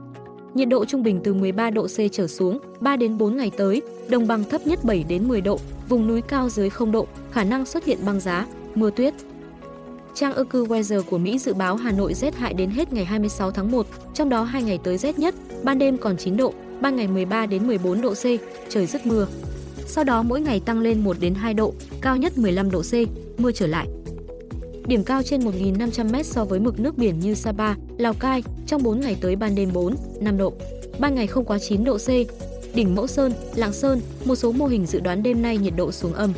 Nhiệt 0.55 0.69
độ 0.69 0.85
trung 0.85 1.03
bình 1.03 1.21
từ 1.25 1.35
13 1.35 1.71
độ 1.71 1.87
C 1.87 1.97
trở 2.13 2.27
xuống, 2.27 2.59
3 2.81 2.97
đến 2.97 3.19
4 3.19 3.37
ngày 3.37 3.51
tới, 3.57 3.83
đồng 4.09 4.27
bằng 4.27 4.45
thấp 4.45 4.67
nhất 4.67 4.85
7 4.85 5.05
đến 5.09 5.29
10 5.29 5.41
độ, 5.41 5.59
vùng 5.89 6.07
núi 6.07 6.23
cao 6.23 6.49
dưới 6.49 6.71
0 6.71 6.93
độ, 6.93 7.07
khả 7.31 7.45
năng 7.45 7.67
xuất 7.67 7.85
hiện 7.85 7.99
băng 8.07 8.21
giá, 8.21 8.47
mưa 8.75 8.91
tuyết. 8.91 9.15
Trang 10.15 10.33
AccuWeather 10.33 11.03
của 11.03 11.19
Mỹ 11.19 11.39
dự 11.39 11.55
báo 11.55 11.77
Hà 11.77 11.93
Nội 11.93 12.15
rét 12.15 12.37
hại 12.37 12.55
đến 12.55 12.71
hết 12.71 12.93
ngày 12.93 13.05
26 13.05 13.51
tháng 13.51 13.71
1, 13.71 13.87
trong 14.15 14.29
đó 14.29 14.43
2 14.43 14.63
ngày 14.63 14.79
tới 14.85 14.99
rét 14.99 15.19
nhất, 15.19 15.35
ban 15.63 15.79
đêm 15.79 15.99
còn 15.99 16.17
9 16.17 16.37
độ, 16.37 16.53
ban 16.81 16.97
ngày 16.97 17.09
13 17.09 17.47
đến 17.47 17.67
14 17.67 18.01
độ 18.01 18.15
C, 18.15 18.25
trời 18.69 18.87
rất 18.87 19.07
mưa. 19.07 19.27
Sau 19.87 20.05
đó 20.05 20.23
mỗi 20.23 20.41
ngày 20.41 20.61
tăng 20.61 20.81
lên 20.81 21.05
1 21.05 21.17
đến 21.21 21.35
2 21.35 21.55
độ, 21.55 21.75
cao 22.01 22.17
nhất 22.17 22.39
15 22.39 22.71
độ 22.71 22.83
C, 22.83 22.95
mưa 23.41 23.53
trở 23.53 23.67
lại. 23.67 23.89
Điểm 24.89 25.05
cao 25.05 25.23
trên 25.23 25.41
1.500m 25.41 26.23
so 26.23 26.45
với 26.45 26.61
mực 26.61 26.81
nước 26.81 26.99
biển 26.99 27.21
như 27.21 27.35
Sapa, 27.35 27.75
Lào 27.99 28.15
Cai, 28.15 28.43
trong 28.67 28.83
4 28.83 29.01
ngày 29.01 29.17
tới 29.21 29.37
ban 29.37 29.55
đêm 29.55 29.73
4, 29.73 29.95
5 30.21 30.39
độ. 30.39 30.53
Ban 30.99 31.15
ngày 31.15 31.27
không 31.27 31.45
quá 31.45 31.59
9 31.59 31.85
độ 31.85 31.99
C. 31.99 32.09
Đỉnh 32.75 32.95
Mẫu 32.95 33.07
Sơn, 33.07 33.33
Lạng 33.55 33.73
Sơn, 33.73 34.01
một 34.25 34.35
số 34.35 34.53
mô 34.53 34.67
hình 34.67 34.87
dự 34.87 35.01
đoán 35.01 35.23
đêm 35.23 35.43
nay 35.43 35.59
nhiệt 35.59 35.73
độ 35.77 35.93
xuống 35.93 36.13
âm. 36.13 36.33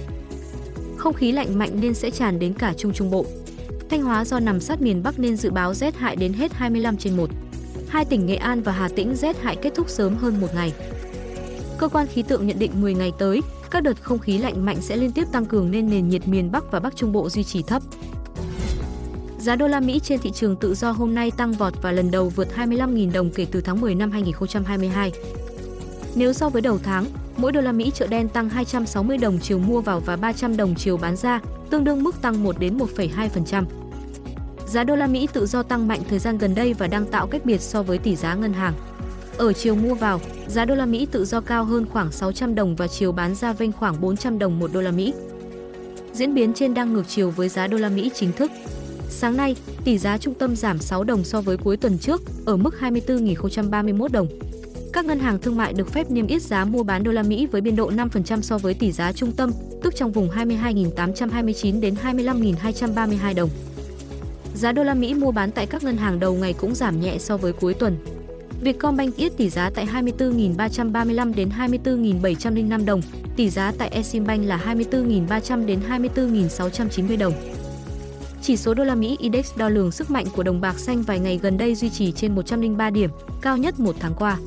Không 0.96 1.14
khí 1.14 1.32
lạnh 1.32 1.58
mạnh 1.58 1.70
nên 1.80 1.94
sẽ 1.94 2.10
tràn 2.10 2.38
đến 2.38 2.54
cả 2.54 2.74
Trung 2.76 2.92
Trung 2.92 3.10
Bộ. 3.10 3.24
Thanh 3.90 4.02
Hóa 4.02 4.24
do 4.24 4.40
nằm 4.40 4.60
sát 4.60 4.82
miền 4.82 5.02
Bắc 5.02 5.18
nên 5.18 5.36
dự 5.36 5.50
báo 5.50 5.74
rét 5.74 5.96
hại 5.96 6.16
đến 6.16 6.32
hết 6.32 6.52
25 6.52 6.96
trên 6.96 7.16
1. 7.16 7.30
Hai 7.88 8.04
tỉnh 8.04 8.26
Nghệ 8.26 8.36
An 8.36 8.62
và 8.62 8.72
Hà 8.72 8.88
Tĩnh 8.88 9.14
rét 9.14 9.42
hại 9.42 9.56
kết 9.56 9.72
thúc 9.74 9.88
sớm 9.88 10.16
hơn 10.16 10.40
một 10.40 10.48
ngày. 10.54 10.72
Cơ 11.78 11.88
quan 11.88 12.06
khí 12.06 12.22
tượng 12.22 12.46
nhận 12.46 12.58
định 12.58 12.70
10 12.80 12.94
ngày 12.94 13.12
tới, 13.18 13.40
các 13.70 13.82
đợt 13.82 14.02
không 14.02 14.18
khí 14.18 14.38
lạnh 14.38 14.64
mạnh 14.64 14.80
sẽ 14.80 14.96
liên 14.96 15.12
tiếp 15.12 15.24
tăng 15.32 15.46
cường 15.46 15.70
nên 15.70 15.90
nền 15.90 16.08
nhiệt 16.08 16.28
miền 16.28 16.52
Bắc 16.52 16.70
và 16.70 16.80
Bắc 16.80 16.96
Trung 16.96 17.12
Bộ 17.12 17.28
duy 17.28 17.44
trì 17.44 17.62
thấp. 17.62 17.82
Giá 19.40 19.56
đô 19.56 19.66
la 19.66 19.80
Mỹ 19.80 20.00
trên 20.02 20.20
thị 20.20 20.30
trường 20.30 20.56
tự 20.56 20.74
do 20.74 20.90
hôm 20.90 21.14
nay 21.14 21.30
tăng 21.30 21.52
vọt 21.52 21.82
và 21.82 21.92
lần 21.92 22.10
đầu 22.10 22.28
vượt 22.28 22.48
25.000 22.56 23.12
đồng 23.12 23.30
kể 23.30 23.46
từ 23.50 23.60
tháng 23.60 23.80
10 23.80 23.94
năm 23.94 24.10
2022. 24.10 25.12
Nếu 26.14 26.32
so 26.32 26.48
với 26.48 26.62
đầu 26.62 26.78
tháng, 26.82 27.04
mỗi 27.36 27.52
đô 27.52 27.60
la 27.60 27.72
Mỹ 27.72 27.90
chợ 27.94 28.06
đen 28.06 28.28
tăng 28.28 28.48
260 28.48 29.18
đồng 29.18 29.38
chiều 29.38 29.58
mua 29.58 29.80
vào 29.80 30.00
và 30.00 30.16
300 30.16 30.56
đồng 30.56 30.74
chiều 30.74 30.96
bán 30.96 31.16
ra, 31.16 31.40
tương 31.70 31.84
đương 31.84 32.02
mức 32.02 32.22
tăng 32.22 32.44
1 32.44 32.58
đến 32.58 32.78
1,2%. 32.78 33.64
Giá 34.66 34.84
đô 34.84 34.96
la 34.96 35.06
Mỹ 35.06 35.28
tự 35.32 35.46
do 35.46 35.62
tăng 35.62 35.88
mạnh 35.88 36.00
thời 36.08 36.18
gian 36.18 36.38
gần 36.38 36.54
đây 36.54 36.74
và 36.74 36.86
đang 36.86 37.06
tạo 37.06 37.26
cách 37.26 37.44
biệt 37.44 37.60
so 37.60 37.82
với 37.82 37.98
tỷ 37.98 38.16
giá 38.16 38.34
ngân 38.34 38.52
hàng. 38.52 38.74
Ở 39.36 39.52
chiều 39.52 39.74
mua 39.74 39.94
vào, 39.94 40.20
giá 40.48 40.64
đô 40.64 40.74
la 40.74 40.86
Mỹ 40.86 41.06
tự 41.10 41.24
do 41.24 41.40
cao 41.40 41.64
hơn 41.64 41.86
khoảng 41.86 42.12
600 42.12 42.54
đồng 42.54 42.76
và 42.76 42.88
chiều 42.88 43.12
bán 43.12 43.34
ra 43.34 43.52
vênh 43.52 43.72
khoảng 43.72 44.00
400 44.00 44.38
đồng 44.38 44.58
một 44.58 44.70
đô 44.72 44.80
la 44.80 44.90
Mỹ. 44.90 45.14
Diễn 46.12 46.34
biến 46.34 46.52
trên 46.54 46.74
đang 46.74 46.92
ngược 46.92 47.08
chiều 47.08 47.30
với 47.30 47.48
giá 47.48 47.66
đô 47.66 47.78
la 47.78 47.88
Mỹ 47.88 48.10
chính 48.14 48.32
thức. 48.32 48.50
Sáng 49.10 49.36
nay, 49.36 49.56
tỷ 49.84 49.98
giá 49.98 50.18
trung 50.18 50.34
tâm 50.34 50.56
giảm 50.56 50.78
6 50.78 51.04
đồng 51.04 51.24
so 51.24 51.40
với 51.40 51.56
cuối 51.56 51.76
tuần 51.76 51.98
trước, 51.98 52.22
ở 52.46 52.56
mức 52.56 52.74
24.031 52.80 54.08
đồng. 54.08 54.28
Các 54.92 55.04
ngân 55.04 55.18
hàng 55.18 55.38
thương 55.38 55.56
mại 55.56 55.72
được 55.72 55.92
phép 55.92 56.10
niêm 56.10 56.26
yết 56.26 56.42
giá 56.42 56.64
mua 56.64 56.82
bán 56.82 57.02
đô 57.02 57.12
la 57.12 57.22
Mỹ 57.22 57.46
với 57.46 57.60
biên 57.60 57.76
độ 57.76 57.90
5% 57.90 58.40
so 58.40 58.58
với 58.58 58.74
tỷ 58.74 58.92
giá 58.92 59.12
trung 59.12 59.32
tâm, 59.32 59.52
tức 59.82 59.96
trong 59.96 60.12
vùng 60.12 60.28
22.829 60.28 61.80
đến 61.80 61.94
25.232 62.04 63.34
đồng. 63.34 63.50
Giá 64.54 64.72
đô 64.72 64.82
la 64.84 64.94
Mỹ 64.94 65.14
mua 65.14 65.30
bán 65.30 65.50
tại 65.50 65.66
các 65.66 65.84
ngân 65.84 65.96
hàng 65.96 66.20
đầu 66.20 66.34
ngày 66.34 66.52
cũng 66.52 66.74
giảm 66.74 67.00
nhẹ 67.00 67.18
so 67.18 67.36
với 67.36 67.52
cuối 67.52 67.74
tuần. 67.74 67.96
Vietcombank 68.60 69.16
yết 69.16 69.36
tỷ 69.36 69.50
giá 69.50 69.70
tại 69.70 69.86
24.335 69.86 71.34
đến 71.34 71.50
24.705 71.58 72.84
đồng, 72.84 73.00
tỷ 73.36 73.50
giá 73.50 73.72
tại 73.78 73.88
Eximbank 73.88 74.46
là 74.46 74.60
24.300 74.66 75.66
đến 75.66 75.80
24.690 75.88 77.18
đồng. 77.18 77.32
Chỉ 78.42 78.56
số 78.56 78.74
đô 78.74 78.84
la 78.84 78.94
Mỹ 78.94 79.16
Index 79.20 79.56
đo 79.56 79.68
lường 79.68 79.90
sức 79.90 80.10
mạnh 80.10 80.26
của 80.36 80.42
đồng 80.42 80.60
bạc 80.60 80.78
xanh 80.78 81.02
vài 81.02 81.18
ngày 81.18 81.40
gần 81.42 81.58
đây 81.58 81.74
duy 81.74 81.90
trì 81.90 82.12
trên 82.12 82.34
103 82.34 82.90
điểm, 82.90 83.10
cao 83.40 83.56
nhất 83.56 83.80
một 83.80 83.96
tháng 84.00 84.14
qua. 84.14 84.38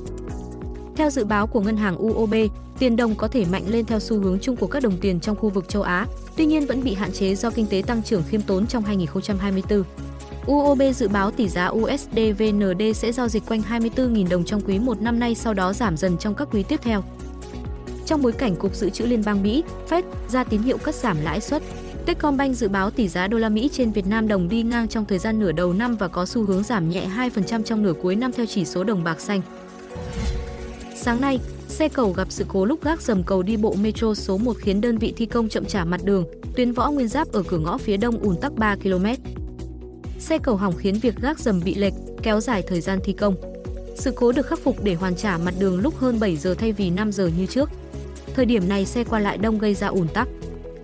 Theo 0.96 1.10
dự 1.10 1.26
báo 1.26 1.48
của 1.48 1.62
ngân 1.62 1.78
hàng 1.78 1.98
UOB, 1.98 2.34
tiền 2.80 2.96
đồng 2.96 3.16
có 3.16 3.28
thể 3.28 3.46
mạnh 3.52 3.64
lên 3.68 3.86
theo 3.86 4.00
xu 4.00 4.20
hướng 4.20 4.40
chung 4.40 4.56
của 4.56 4.68
các 4.68 4.84
đồng 4.84 4.98
tiền 4.98 5.20
trong 5.20 5.36
khu 5.36 5.50
vực 5.50 5.70
châu 5.70 5.82
Á, 5.82 6.08
tuy 6.36 6.46
nhiên 6.46 6.66
vẫn 6.66 6.84
bị 6.84 6.94
hạn 6.94 7.12
chế 7.12 7.36
do 7.36 7.50
kinh 7.50 7.68
tế 7.68 7.84
tăng 7.88 8.04
trưởng 8.04 8.24
khiêm 8.30 8.42
tốn 8.42 8.68
trong 8.68 8.84
2024. 8.84 9.84
UOB 10.46 10.82
dự 10.96 11.08
báo 11.08 11.32
tỷ 11.32 11.48
giá 11.50 11.68
USD 11.68 12.20
VND 12.40 12.82
sẽ 12.96 13.12
giao 13.12 13.28
dịch 13.28 13.44
quanh 13.48 13.62
24.000 13.70 14.30
đồng 14.30 14.44
trong 14.44 14.62
quý 14.62 14.80
1 14.80 15.02
năm 15.02 15.20
nay 15.20 15.36
sau 15.36 15.54
đó 15.54 15.74
giảm 15.74 15.98
dần 15.98 16.18
trong 16.18 16.36
các 16.36 16.48
quý 16.52 16.64
tiếp 16.64 16.80
theo. 16.84 17.04
Trong 18.06 18.22
bối 18.22 18.32
cảnh 18.32 18.56
Cục 18.56 18.76
Dự 18.76 18.90
trữ 18.90 19.06
Liên 19.06 19.24
bang 19.26 19.44
Mỹ, 19.44 19.64
Fed 19.90 20.04
ra 20.30 20.44
tín 20.44 20.62
hiệu 20.62 20.78
cắt 20.78 20.96
giảm 20.96 21.18
lãi 21.24 21.42
suất, 21.42 21.64
Techcombank 22.06 22.56
dự 22.56 22.68
báo 22.68 22.92
tỷ 22.92 23.08
giá 23.08 23.28
đô 23.28 23.38
la 23.38 23.50
Mỹ 23.50 23.70
trên 23.74 23.92
Việt 23.92 24.08
Nam 24.08 24.28
đồng 24.28 24.50
đi 24.50 24.64
ngang 24.64 24.88
trong 24.88 25.06
thời 25.06 25.20
gian 25.20 25.40
nửa 25.40 25.52
đầu 25.52 25.74
năm 25.74 25.96
và 25.96 26.08
có 26.08 26.26
xu 26.26 26.46
hướng 26.46 26.64
giảm 26.64 26.90
nhẹ 26.90 27.08
2% 27.18 27.64
trong 27.64 27.84
nửa 27.84 27.94
cuối 28.02 28.16
năm 28.16 28.32
theo 28.32 28.46
chỉ 28.46 28.66
số 28.66 28.84
đồng 28.84 29.04
bạc 29.04 29.22
xanh. 29.22 29.42
Sáng 30.96 31.22
nay, 31.22 31.40
xe 31.68 31.90
cầu 31.90 32.14
gặp 32.14 32.28
sự 32.32 32.46
cố 32.48 32.66
lúc 32.66 32.84
gác 32.84 33.02
dầm 33.02 33.24
cầu 33.24 33.44
đi 33.44 33.58
bộ 33.58 33.76
Metro 33.82 34.14
số 34.14 34.38
1 34.38 34.58
khiến 34.60 34.82
đơn 34.82 34.98
vị 34.98 35.14
thi 35.18 35.26
công 35.26 35.50
chậm 35.50 35.66
trả 35.66 35.86
mặt 35.86 36.02
đường, 36.04 36.26
tuyến 36.56 36.72
võ 36.72 36.92
nguyên 36.92 37.08
giáp 37.08 37.32
ở 37.32 37.44
cửa 37.44 37.58
ngõ 37.58 37.78
phía 37.78 37.98
đông 37.98 38.20
ùn 38.20 38.36
tắc 38.42 38.54
3 38.54 38.76
km. 38.76 39.06
Xe 40.20 40.38
cầu 40.38 40.56
hỏng 40.56 40.76
khiến 40.78 41.00
việc 41.02 41.16
gác 41.22 41.40
dầm 41.40 41.62
bị 41.66 41.76
lệch, 41.76 41.94
kéo 42.24 42.40
dài 42.40 42.64
thời 42.68 42.82
gian 42.82 43.00
thi 43.04 43.14
công. 43.14 43.36
Sự 43.96 44.12
cố 44.16 44.32
được 44.32 44.48
khắc 44.48 44.60
phục 44.60 44.84
để 44.84 44.94
hoàn 44.94 45.16
trả 45.16 45.38
mặt 45.38 45.54
đường 45.60 45.80
lúc 45.82 45.98
hơn 45.98 46.20
7 46.20 46.38
giờ 46.38 46.54
thay 46.54 46.72
vì 46.72 46.90
5 46.90 47.12
giờ 47.12 47.30
như 47.38 47.46
trước. 47.46 47.70
Thời 48.36 48.46
điểm 48.46 48.70
này 48.70 48.86
xe 48.86 49.04
qua 49.04 49.20
lại 49.20 49.38
đông 49.38 49.60
gây 49.60 49.74
ra 49.74 49.88
ùn 49.88 50.08
tắc. 50.08 50.28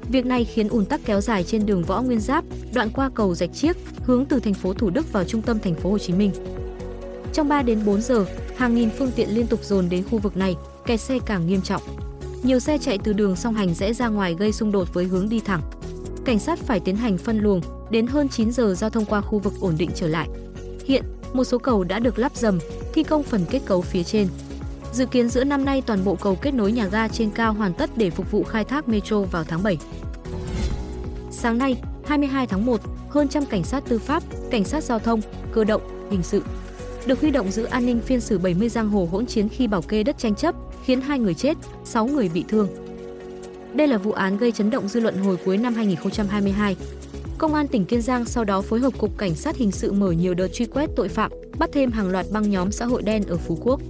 Việc 0.09 0.25
này 0.25 0.45
khiến 0.45 0.67
ùn 0.67 0.85
tắc 0.85 1.01
kéo 1.05 1.21
dài 1.21 1.43
trên 1.43 1.65
đường 1.65 1.83
Võ 1.83 2.01
Nguyên 2.01 2.19
Giáp, 2.19 2.45
đoạn 2.73 2.89
qua 2.89 3.09
cầu 3.13 3.35
Rạch 3.35 3.53
Chiếc, 3.53 3.77
hướng 4.03 4.25
từ 4.25 4.39
thành 4.39 4.53
phố 4.53 4.73
Thủ 4.73 4.89
Đức 4.89 5.13
vào 5.13 5.23
trung 5.23 5.41
tâm 5.41 5.59
thành 5.59 5.75
phố 5.75 5.91
Hồ 5.91 5.97
Chí 5.97 6.13
Minh. 6.13 6.31
Trong 7.33 7.47
3 7.49 7.61
đến 7.61 7.85
4 7.85 8.01
giờ, 8.01 8.25
hàng 8.57 8.75
nghìn 8.75 8.89
phương 8.89 9.11
tiện 9.15 9.29
liên 9.35 9.47
tục 9.47 9.63
dồn 9.63 9.89
đến 9.89 10.03
khu 10.11 10.19
vực 10.19 10.37
này, 10.37 10.55
kẹt 10.85 11.01
xe 11.01 11.19
càng 11.25 11.47
nghiêm 11.47 11.61
trọng. 11.61 11.81
Nhiều 12.43 12.59
xe 12.59 12.77
chạy 12.77 12.97
từ 13.03 13.13
đường 13.13 13.35
song 13.35 13.53
hành 13.53 13.73
rẽ 13.73 13.93
ra 13.93 14.07
ngoài 14.07 14.35
gây 14.39 14.51
xung 14.51 14.71
đột 14.71 14.93
với 14.93 15.05
hướng 15.05 15.29
đi 15.29 15.39
thẳng. 15.39 15.61
Cảnh 16.25 16.39
sát 16.39 16.59
phải 16.59 16.79
tiến 16.79 16.95
hành 16.95 17.17
phân 17.17 17.39
luồng, 17.39 17.61
đến 17.91 18.07
hơn 18.07 18.29
9 18.29 18.51
giờ 18.51 18.75
giao 18.77 18.89
thông 18.89 19.05
qua 19.05 19.21
khu 19.21 19.39
vực 19.39 19.53
ổn 19.59 19.75
định 19.77 19.89
trở 19.95 20.07
lại. 20.07 20.27
Hiện, 20.85 21.03
một 21.33 21.43
số 21.43 21.57
cầu 21.57 21.83
đã 21.83 21.99
được 21.99 22.19
lắp 22.19 22.35
dầm, 22.35 22.59
thi 22.93 23.03
công 23.03 23.23
phần 23.23 23.45
kết 23.49 23.61
cấu 23.65 23.81
phía 23.81 24.03
trên. 24.03 24.27
Dự 24.93 25.05
kiến 25.05 25.29
giữa 25.29 25.43
năm 25.43 25.65
nay 25.65 25.81
toàn 25.85 26.05
bộ 26.05 26.15
cầu 26.15 26.35
kết 26.35 26.53
nối 26.53 26.71
nhà 26.71 26.87
ga 26.87 27.07
trên 27.07 27.31
cao 27.31 27.53
hoàn 27.53 27.73
tất 27.73 27.89
để 27.95 28.09
phục 28.09 28.31
vụ 28.31 28.43
khai 28.43 28.63
thác 28.63 28.87
metro 28.87 29.21
vào 29.21 29.43
tháng 29.43 29.63
7. 29.63 29.77
Sáng 31.31 31.57
nay, 31.57 31.75
22 32.05 32.47
tháng 32.47 32.65
1, 32.65 32.81
hơn 33.09 33.27
trăm 33.27 33.45
cảnh 33.45 33.63
sát 33.63 33.83
tư 33.87 33.99
pháp, 33.99 34.23
cảnh 34.51 34.63
sát 34.63 34.83
giao 34.83 34.99
thông, 34.99 35.21
cơ 35.51 35.63
động, 35.63 35.81
hình 36.11 36.23
sự 36.23 36.41
được 37.05 37.21
huy 37.21 37.31
động 37.31 37.51
giữ 37.51 37.63
an 37.63 37.85
ninh 37.85 38.01
phiên 38.01 38.21
xử 38.21 38.37
70 38.37 38.69
giang 38.69 38.89
hồ 38.89 39.07
hỗn 39.11 39.25
chiến 39.25 39.49
khi 39.49 39.67
bảo 39.67 39.81
kê 39.81 40.03
đất 40.03 40.17
tranh 40.17 40.35
chấp, 40.35 40.55
khiến 40.85 41.01
hai 41.01 41.19
người 41.19 41.33
chết, 41.33 41.57
6 41.83 42.05
người 42.05 42.29
bị 42.29 42.43
thương. 42.47 42.67
Đây 43.73 43.87
là 43.87 43.97
vụ 43.97 44.11
án 44.11 44.37
gây 44.37 44.51
chấn 44.51 44.69
động 44.69 44.87
dư 44.87 44.99
luận 44.99 45.17
hồi 45.17 45.37
cuối 45.45 45.57
năm 45.57 45.73
2022. 45.73 46.75
Công 47.37 47.53
an 47.53 47.67
tỉnh 47.67 47.85
Kiên 47.85 48.01
Giang 48.01 48.25
sau 48.25 48.43
đó 48.43 48.61
phối 48.61 48.79
hợp 48.79 48.93
cục 48.97 49.17
cảnh 49.17 49.35
sát 49.35 49.55
hình 49.55 49.71
sự 49.71 49.91
mở 49.91 50.11
nhiều 50.11 50.33
đợt 50.33 50.47
truy 50.47 50.65
quét 50.65 50.89
tội 50.95 51.09
phạm, 51.09 51.31
bắt 51.59 51.69
thêm 51.73 51.91
hàng 51.91 52.09
loạt 52.09 52.25
băng 52.31 52.49
nhóm 52.49 52.71
xã 52.71 52.85
hội 52.85 53.01
đen 53.01 53.23
ở 53.27 53.37
Phú 53.37 53.57
Quốc. 53.61 53.81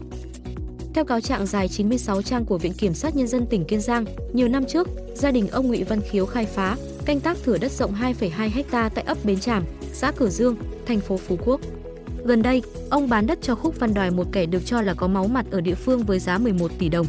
Theo 0.93 1.05
cáo 1.05 1.22
trạng 1.22 1.46
dài 1.46 1.67
96 1.67 2.22
trang 2.22 2.46
của 2.46 2.58
Viện 2.58 2.74
Kiểm 2.74 2.93
sát 2.93 3.15
Nhân 3.15 3.27
dân 3.27 3.46
tỉnh 3.46 3.65
Kiên 3.65 3.81
Giang, 3.81 4.05
nhiều 4.34 4.48
năm 4.48 4.65
trước, 4.65 4.88
gia 5.15 5.31
đình 5.31 5.48
ông 5.48 5.67
Nguyễn 5.67 5.86
Văn 5.86 6.01
Khiếu 6.01 6.25
khai 6.25 6.46
phá, 6.46 6.77
canh 7.05 7.19
tác 7.19 7.38
thửa 7.43 7.58
đất 7.58 7.72
rộng 7.72 7.93
2,2 7.93 8.63
ha 8.72 8.89
tại 8.89 9.03
ấp 9.08 9.17
Bến 9.24 9.39
Tràm, 9.39 9.63
xã 9.93 10.12
Cửa 10.12 10.29
Dương, 10.29 10.55
thành 10.86 11.00
phố 11.00 11.17
Phú 11.17 11.38
Quốc. 11.46 11.62
Gần 12.25 12.41
đây, 12.41 12.62
ông 12.89 13.10
bán 13.10 13.27
đất 13.27 13.39
cho 13.41 13.55
Khúc 13.55 13.79
Văn 13.79 13.93
Đoài 13.93 14.12
một 14.12 14.27
kẻ 14.31 14.46
được 14.46 14.65
cho 14.65 14.81
là 14.81 14.93
có 14.93 15.08
máu 15.08 15.27
mặt 15.27 15.46
ở 15.51 15.62
địa 15.62 15.75
phương 15.75 16.03
với 16.03 16.19
giá 16.19 16.38
11 16.38 16.72
tỷ 16.79 16.89
đồng. 16.89 17.05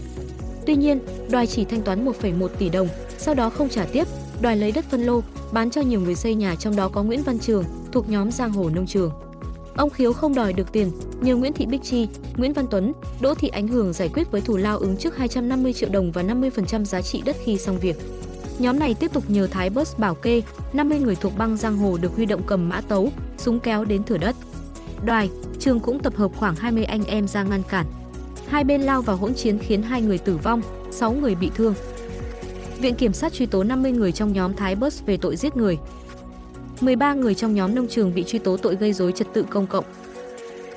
Tuy 0.66 0.76
nhiên, 0.76 0.99
Đoài 1.30 1.46
chỉ 1.46 1.64
thanh 1.64 1.82
toán 1.82 2.06
1,1 2.06 2.49
tỷ 2.49 2.68
đồng, 2.68 2.88
sau 3.18 3.34
đó 3.34 3.50
không 3.50 3.68
trả 3.68 3.84
tiếp, 3.84 4.06
Đoài 4.40 4.56
lấy 4.56 4.72
đất 4.72 4.84
phân 4.90 5.02
lô, 5.02 5.20
bán 5.52 5.70
cho 5.70 5.80
nhiều 5.80 6.00
người 6.00 6.14
xây 6.14 6.34
nhà 6.34 6.54
trong 6.54 6.76
đó 6.76 6.88
có 6.88 7.02
Nguyễn 7.02 7.22
Văn 7.22 7.38
Trường, 7.38 7.64
thuộc 7.92 8.10
nhóm 8.10 8.30
Giang 8.30 8.52
Hồ 8.52 8.70
Nông 8.70 8.87
Trường. 8.87 9.10
Ông 9.76 9.90
Khiếu 9.90 10.12
không 10.12 10.34
đòi 10.34 10.52
được 10.52 10.72
tiền, 10.72 10.90
nhờ 11.20 11.36
Nguyễn 11.36 11.52
Thị 11.52 11.66
Bích 11.66 11.82
Chi, 11.82 12.08
Nguyễn 12.36 12.52
Văn 12.52 12.66
Tuấn, 12.70 12.92
Đỗ 13.20 13.34
Thị 13.34 13.48
Ánh 13.48 13.68
Hưởng 13.68 13.92
giải 13.92 14.08
quyết 14.08 14.30
với 14.30 14.40
thù 14.40 14.56
lao 14.56 14.78
ứng 14.78 14.96
trước 14.96 15.16
250 15.16 15.72
triệu 15.72 15.88
đồng 15.92 16.12
và 16.12 16.22
50% 16.22 16.84
giá 16.84 17.02
trị 17.02 17.22
đất 17.24 17.36
khi 17.44 17.58
xong 17.58 17.78
việc. 17.78 17.96
Nhóm 18.58 18.78
này 18.78 18.94
tiếp 18.94 19.12
tục 19.12 19.24
nhờ 19.28 19.46
Thái 19.46 19.70
Bus 19.70 19.96
bảo 19.96 20.14
kê, 20.14 20.42
50 20.72 20.98
người 20.98 21.16
thuộc 21.16 21.38
băng 21.38 21.56
giang 21.56 21.76
hồ 21.76 21.98
được 22.00 22.16
huy 22.16 22.26
động 22.26 22.42
cầm 22.46 22.68
mã 22.68 22.80
tấu, 22.80 23.10
súng 23.38 23.60
kéo 23.60 23.84
đến 23.84 24.04
thửa 24.04 24.18
đất. 24.18 24.36
Đoài, 25.04 25.30
Trường 25.58 25.80
cũng 25.80 25.98
tập 25.98 26.16
hợp 26.16 26.30
khoảng 26.36 26.54
20 26.54 26.84
anh 26.84 27.04
em 27.04 27.28
ra 27.28 27.42
ngăn 27.42 27.62
cản. 27.62 27.86
Hai 28.48 28.64
bên 28.64 28.80
lao 28.80 29.02
vào 29.02 29.16
hỗn 29.16 29.34
chiến 29.34 29.58
khiến 29.58 29.82
hai 29.82 30.02
người 30.02 30.18
tử 30.18 30.36
vong, 30.36 30.62
6 30.90 31.12
người 31.12 31.34
bị 31.34 31.50
thương. 31.54 31.74
Viện 32.78 32.94
Kiểm 32.94 33.12
sát 33.12 33.32
truy 33.32 33.46
tố 33.46 33.64
50 33.64 33.92
người 33.92 34.12
trong 34.12 34.32
nhóm 34.32 34.54
Thái 34.54 34.76
Bus 34.76 35.02
về 35.06 35.16
tội 35.16 35.36
giết 35.36 35.56
người. 35.56 35.78
13 36.80 37.14
người 37.14 37.34
trong 37.34 37.54
nhóm 37.54 37.75
nông 37.75 37.88
trường 37.88 38.14
bị 38.14 38.25
truy 38.25 38.38
tố 38.38 38.56
tội 38.56 38.76
gây 38.76 38.92
dối 38.92 39.12
trật 39.12 39.26
tự 39.34 39.42
công 39.50 39.66
cộng. 39.66 39.84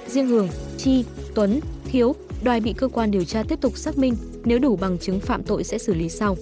Riêng 0.08 0.28
Hường, 0.28 0.48
Chi, 0.78 1.06
Tuấn, 1.36 1.60
Thiếu, 1.86 2.16
Đoài 2.44 2.60
bị 2.60 2.74
cơ 2.74 2.88
quan 2.88 3.12
điều 3.12 3.24
tra 3.24 3.44
tiếp 3.44 3.62
tục 3.62 3.78
xác 3.78 3.98
minh, 3.98 4.16
nếu 4.44 4.60
đủ 4.60 4.76
bằng 4.76 4.98
chứng 4.98 5.20
phạm 5.20 5.44
tội 5.44 5.64
sẽ 5.64 5.78
xử 5.78 5.94
lý 5.94 6.10
sau. 6.10 6.38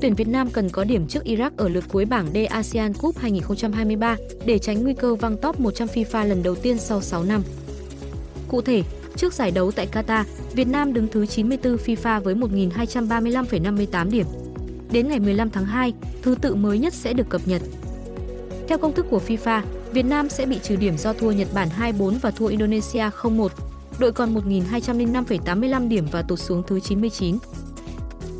Tuyển 0.00 0.14
Việt 0.14 0.28
Nam 0.28 0.50
cần 0.50 0.68
có 0.68 0.84
điểm 0.84 1.06
trước 1.06 1.24
Iraq 1.24 1.50
ở 1.56 1.68
lượt 1.68 1.84
cuối 1.88 2.04
bảng 2.04 2.26
D 2.34 2.36
ASEAN 2.50 2.92
Cup 2.94 3.18
2023 3.18 4.16
để 4.46 4.58
tránh 4.58 4.82
nguy 4.82 4.94
cơ 4.94 5.14
văng 5.14 5.36
top 5.36 5.60
100 5.60 5.88
FIFA 5.88 6.28
lần 6.28 6.42
đầu 6.42 6.54
tiên 6.54 6.78
sau 6.78 7.00
6 7.00 7.24
năm. 7.24 7.42
Cụ 8.48 8.60
thể, 8.60 8.82
trước 9.16 9.32
giải 9.32 9.50
đấu 9.50 9.70
tại 9.70 9.88
Qatar, 9.92 10.24
Việt 10.52 10.68
Nam 10.68 10.92
đứng 10.92 11.08
thứ 11.08 11.26
94 11.26 11.76
FIFA 11.76 12.20
với 12.20 12.34
1.235,58 12.34 14.10
điểm. 14.10 14.26
Đến 14.92 15.08
ngày 15.08 15.20
15 15.20 15.50
tháng 15.50 15.64
2, 15.64 15.92
thứ 16.22 16.34
tự 16.40 16.54
mới 16.54 16.78
nhất 16.78 16.94
sẽ 16.94 17.12
được 17.12 17.28
cập 17.28 17.40
nhật. 17.48 17.62
Theo 18.70 18.78
công 18.78 18.92
thức 18.92 19.06
của 19.10 19.20
FIFA, 19.26 19.62
Việt 19.92 20.02
Nam 20.02 20.28
sẽ 20.28 20.46
bị 20.46 20.58
trừ 20.62 20.76
điểm 20.76 20.98
do 20.98 21.12
thua 21.12 21.30
Nhật 21.30 21.48
Bản 21.54 21.68
2-4 21.78 22.18
và 22.20 22.30
thua 22.30 22.46
Indonesia 22.46 23.10
0-1. 23.20 23.48
Đội 23.98 24.12
còn 24.12 24.34
1.205,85 24.34 25.88
điểm 25.88 26.06
và 26.12 26.22
tụt 26.22 26.38
xuống 26.38 26.62
thứ 26.66 26.80
99. 26.80 27.38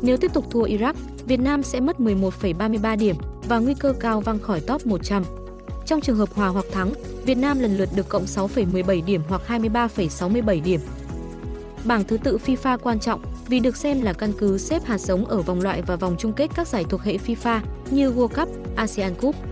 Nếu 0.01 0.17
tiếp 0.17 0.33
tục 0.33 0.45
thua 0.51 0.65
Iraq, 0.65 0.93
Việt 1.25 1.39
Nam 1.39 1.63
sẽ 1.63 1.79
mất 1.79 1.99
11,33 1.99 2.97
điểm 2.97 3.15
và 3.47 3.59
nguy 3.59 3.73
cơ 3.73 3.93
cao 3.99 4.21
văng 4.21 4.39
khỏi 4.39 4.61
top 4.61 4.85
100. 4.85 5.23
Trong 5.85 6.01
trường 6.01 6.17
hợp 6.17 6.29
hòa 6.33 6.47
hoặc 6.47 6.65
thắng, 6.71 6.93
Việt 7.25 7.37
Nam 7.37 7.59
lần 7.59 7.77
lượt 7.77 7.89
được 7.95 8.09
cộng 8.09 8.25
6,17 8.25 9.05
điểm 9.05 9.21
hoặc 9.27 9.41
23,67 9.47 10.63
điểm. 10.63 10.79
Bảng 11.85 12.03
thứ 12.03 12.17
tự 12.17 12.37
FIFA 12.45 12.77
quan 12.77 12.99
trọng 12.99 13.21
vì 13.47 13.59
được 13.59 13.77
xem 13.77 14.01
là 14.01 14.13
căn 14.13 14.31
cứ 14.37 14.57
xếp 14.57 14.85
hạt 14.85 14.97
giống 14.97 15.25
ở 15.25 15.41
vòng 15.41 15.61
loại 15.61 15.81
và 15.81 15.95
vòng 15.95 16.15
chung 16.19 16.33
kết 16.33 16.47
các 16.55 16.67
giải 16.67 16.85
thuộc 16.89 17.01
hệ 17.01 17.17
FIFA 17.17 17.59
như 17.89 18.11
World 18.11 18.27
Cup, 18.27 18.49
ASEAN 18.75 19.15
Cup. 19.15 19.50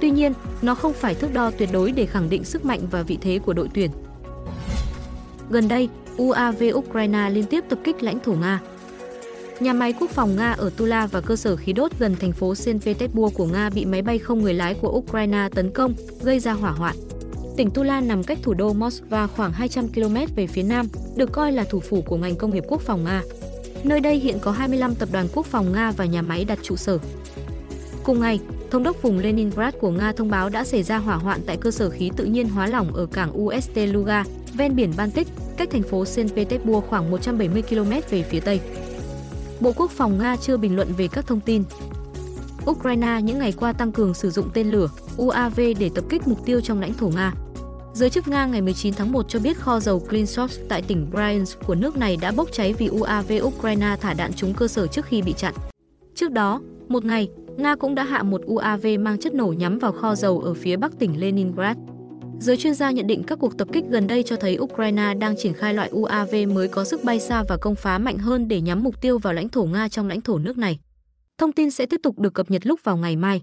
Tuy 0.00 0.10
nhiên, 0.10 0.32
nó 0.62 0.74
không 0.74 0.92
phải 0.92 1.14
thước 1.14 1.32
đo 1.32 1.50
tuyệt 1.50 1.68
đối 1.72 1.92
để 1.92 2.06
khẳng 2.06 2.30
định 2.30 2.44
sức 2.44 2.64
mạnh 2.64 2.80
và 2.90 3.02
vị 3.02 3.18
thế 3.20 3.38
của 3.38 3.52
đội 3.52 3.68
tuyển. 3.74 3.90
Gần 5.50 5.68
đây, 5.68 5.88
UAV 6.16 6.62
Ukraine 6.74 7.30
liên 7.30 7.44
tiếp 7.44 7.64
tập 7.68 7.78
kích 7.84 8.02
lãnh 8.02 8.18
thổ 8.20 8.32
Nga. 8.32 8.60
Nhà 9.60 9.72
máy 9.72 9.94
quốc 10.00 10.10
phòng 10.10 10.36
Nga 10.36 10.52
ở 10.52 10.70
Tula 10.76 11.06
và 11.06 11.20
cơ 11.20 11.36
sở 11.36 11.56
khí 11.56 11.72
đốt 11.72 11.92
gần 11.98 12.16
thành 12.20 12.32
phố 12.32 12.54
Saint 12.54 12.82
Petersburg 12.82 13.34
của 13.34 13.46
Nga 13.46 13.70
bị 13.70 13.84
máy 13.84 14.02
bay 14.02 14.18
không 14.18 14.42
người 14.42 14.54
lái 14.54 14.74
của 14.74 14.88
Ukraine 14.88 15.48
tấn 15.54 15.70
công, 15.70 15.94
gây 16.22 16.40
ra 16.40 16.52
hỏa 16.52 16.70
hoạn. 16.70 16.96
Tỉnh 17.56 17.70
Tula 17.70 18.00
nằm 18.00 18.22
cách 18.22 18.38
thủ 18.42 18.54
đô 18.54 18.72
Moscow 18.74 19.26
khoảng 19.28 19.52
200 19.52 19.88
km 19.88 20.16
về 20.36 20.46
phía 20.46 20.62
nam, 20.62 20.88
được 21.16 21.32
coi 21.32 21.52
là 21.52 21.64
thủ 21.64 21.80
phủ 21.80 22.02
của 22.02 22.16
ngành 22.16 22.36
công 22.36 22.54
nghiệp 22.54 22.64
quốc 22.68 22.80
phòng 22.80 23.04
Nga. 23.04 23.22
Nơi 23.84 24.00
đây 24.00 24.16
hiện 24.16 24.38
có 24.40 24.50
25 24.50 24.94
tập 24.94 25.08
đoàn 25.12 25.26
quốc 25.34 25.46
phòng 25.46 25.72
Nga 25.72 25.90
và 25.90 26.04
nhà 26.04 26.22
máy 26.22 26.44
đặt 26.44 26.58
trụ 26.62 26.76
sở. 26.76 26.98
Cùng 28.04 28.20
ngày, 28.20 28.40
Thống 28.70 28.82
đốc 28.82 29.02
vùng 29.02 29.18
Leningrad 29.18 29.74
của 29.80 29.90
Nga 29.90 30.12
thông 30.12 30.30
báo 30.30 30.48
đã 30.48 30.64
xảy 30.64 30.82
ra 30.82 30.98
hỏa 30.98 31.16
hoạn 31.16 31.40
tại 31.46 31.56
cơ 31.56 31.70
sở 31.70 31.90
khí 31.90 32.10
tự 32.16 32.24
nhiên 32.24 32.48
hóa 32.48 32.66
lỏng 32.66 32.94
ở 32.94 33.06
cảng 33.06 33.42
UST 33.42 33.76
Luga, 33.76 34.24
ven 34.54 34.76
biển 34.76 34.92
Baltic, 34.96 35.28
cách 35.56 35.68
thành 35.72 35.82
phố 35.82 36.04
Saint 36.04 36.34
Petersburg 36.34 36.86
khoảng 36.86 37.10
170 37.10 37.62
km 37.62 37.90
về 38.10 38.22
phía 38.22 38.40
tây. 38.40 38.60
Bộ 39.60 39.72
Quốc 39.76 39.90
phòng 39.90 40.18
Nga 40.18 40.36
chưa 40.36 40.56
bình 40.56 40.76
luận 40.76 40.88
về 40.96 41.08
các 41.08 41.26
thông 41.26 41.40
tin. 41.40 41.62
Ukraine 42.70 43.20
những 43.22 43.38
ngày 43.38 43.52
qua 43.52 43.72
tăng 43.72 43.92
cường 43.92 44.14
sử 44.14 44.30
dụng 44.30 44.50
tên 44.54 44.70
lửa 44.70 44.88
UAV 45.16 45.60
để 45.78 45.90
tập 45.94 46.04
kích 46.08 46.28
mục 46.28 46.44
tiêu 46.44 46.60
trong 46.60 46.80
lãnh 46.80 46.94
thổ 46.94 47.08
Nga. 47.08 47.32
Giới 47.94 48.10
chức 48.10 48.28
Nga 48.28 48.46
ngày 48.46 48.62
19 48.62 48.94
tháng 48.94 49.12
1 49.12 49.28
cho 49.28 49.38
biết 49.38 49.56
kho 49.58 49.80
dầu 49.80 50.00
Klinsov 50.00 50.52
tại 50.68 50.82
tỉnh 50.82 51.10
Bryansk 51.10 51.66
của 51.66 51.74
nước 51.74 51.96
này 51.96 52.16
đã 52.16 52.32
bốc 52.32 52.48
cháy 52.52 52.74
vì 52.78 52.86
UAV 52.86 53.32
Ukraine 53.42 53.96
thả 54.00 54.14
đạn 54.14 54.32
trúng 54.32 54.54
cơ 54.54 54.68
sở 54.68 54.86
trước 54.86 55.04
khi 55.04 55.22
bị 55.22 55.32
chặn. 55.32 55.54
Trước 56.14 56.32
đó, 56.32 56.60
một 56.88 57.04
ngày, 57.04 57.28
Nga 57.60 57.76
cũng 57.76 57.94
đã 57.94 58.04
hạ 58.04 58.22
một 58.22 58.40
UAV 58.46 58.86
mang 59.00 59.18
chất 59.18 59.34
nổ 59.34 59.54
nhắm 59.58 59.78
vào 59.78 59.92
kho 59.92 60.14
dầu 60.14 60.40
ở 60.40 60.54
phía 60.54 60.76
bắc 60.76 60.98
tỉnh 60.98 61.20
Leningrad. 61.20 61.76
Giới 62.40 62.56
chuyên 62.56 62.74
gia 62.74 62.90
nhận 62.90 63.06
định 63.06 63.22
các 63.22 63.38
cuộc 63.38 63.58
tập 63.58 63.68
kích 63.72 63.84
gần 63.90 64.06
đây 64.06 64.22
cho 64.22 64.36
thấy 64.36 64.58
Ukraine 64.58 65.14
đang 65.14 65.34
triển 65.36 65.52
khai 65.52 65.74
loại 65.74 65.88
UAV 65.88 66.34
mới 66.54 66.68
có 66.68 66.84
sức 66.84 67.04
bay 67.04 67.20
xa 67.20 67.44
và 67.48 67.56
công 67.60 67.74
phá 67.74 67.98
mạnh 67.98 68.18
hơn 68.18 68.48
để 68.48 68.60
nhắm 68.60 68.82
mục 68.82 69.00
tiêu 69.00 69.18
vào 69.18 69.32
lãnh 69.32 69.48
thổ 69.48 69.64
Nga 69.64 69.88
trong 69.88 70.08
lãnh 70.08 70.20
thổ 70.20 70.38
nước 70.38 70.58
này. 70.58 70.78
Thông 71.38 71.52
tin 71.52 71.70
sẽ 71.70 71.86
tiếp 71.86 72.00
tục 72.02 72.18
được 72.18 72.34
cập 72.34 72.50
nhật 72.50 72.66
lúc 72.66 72.80
vào 72.84 72.96
ngày 72.96 73.16
mai. 73.16 73.42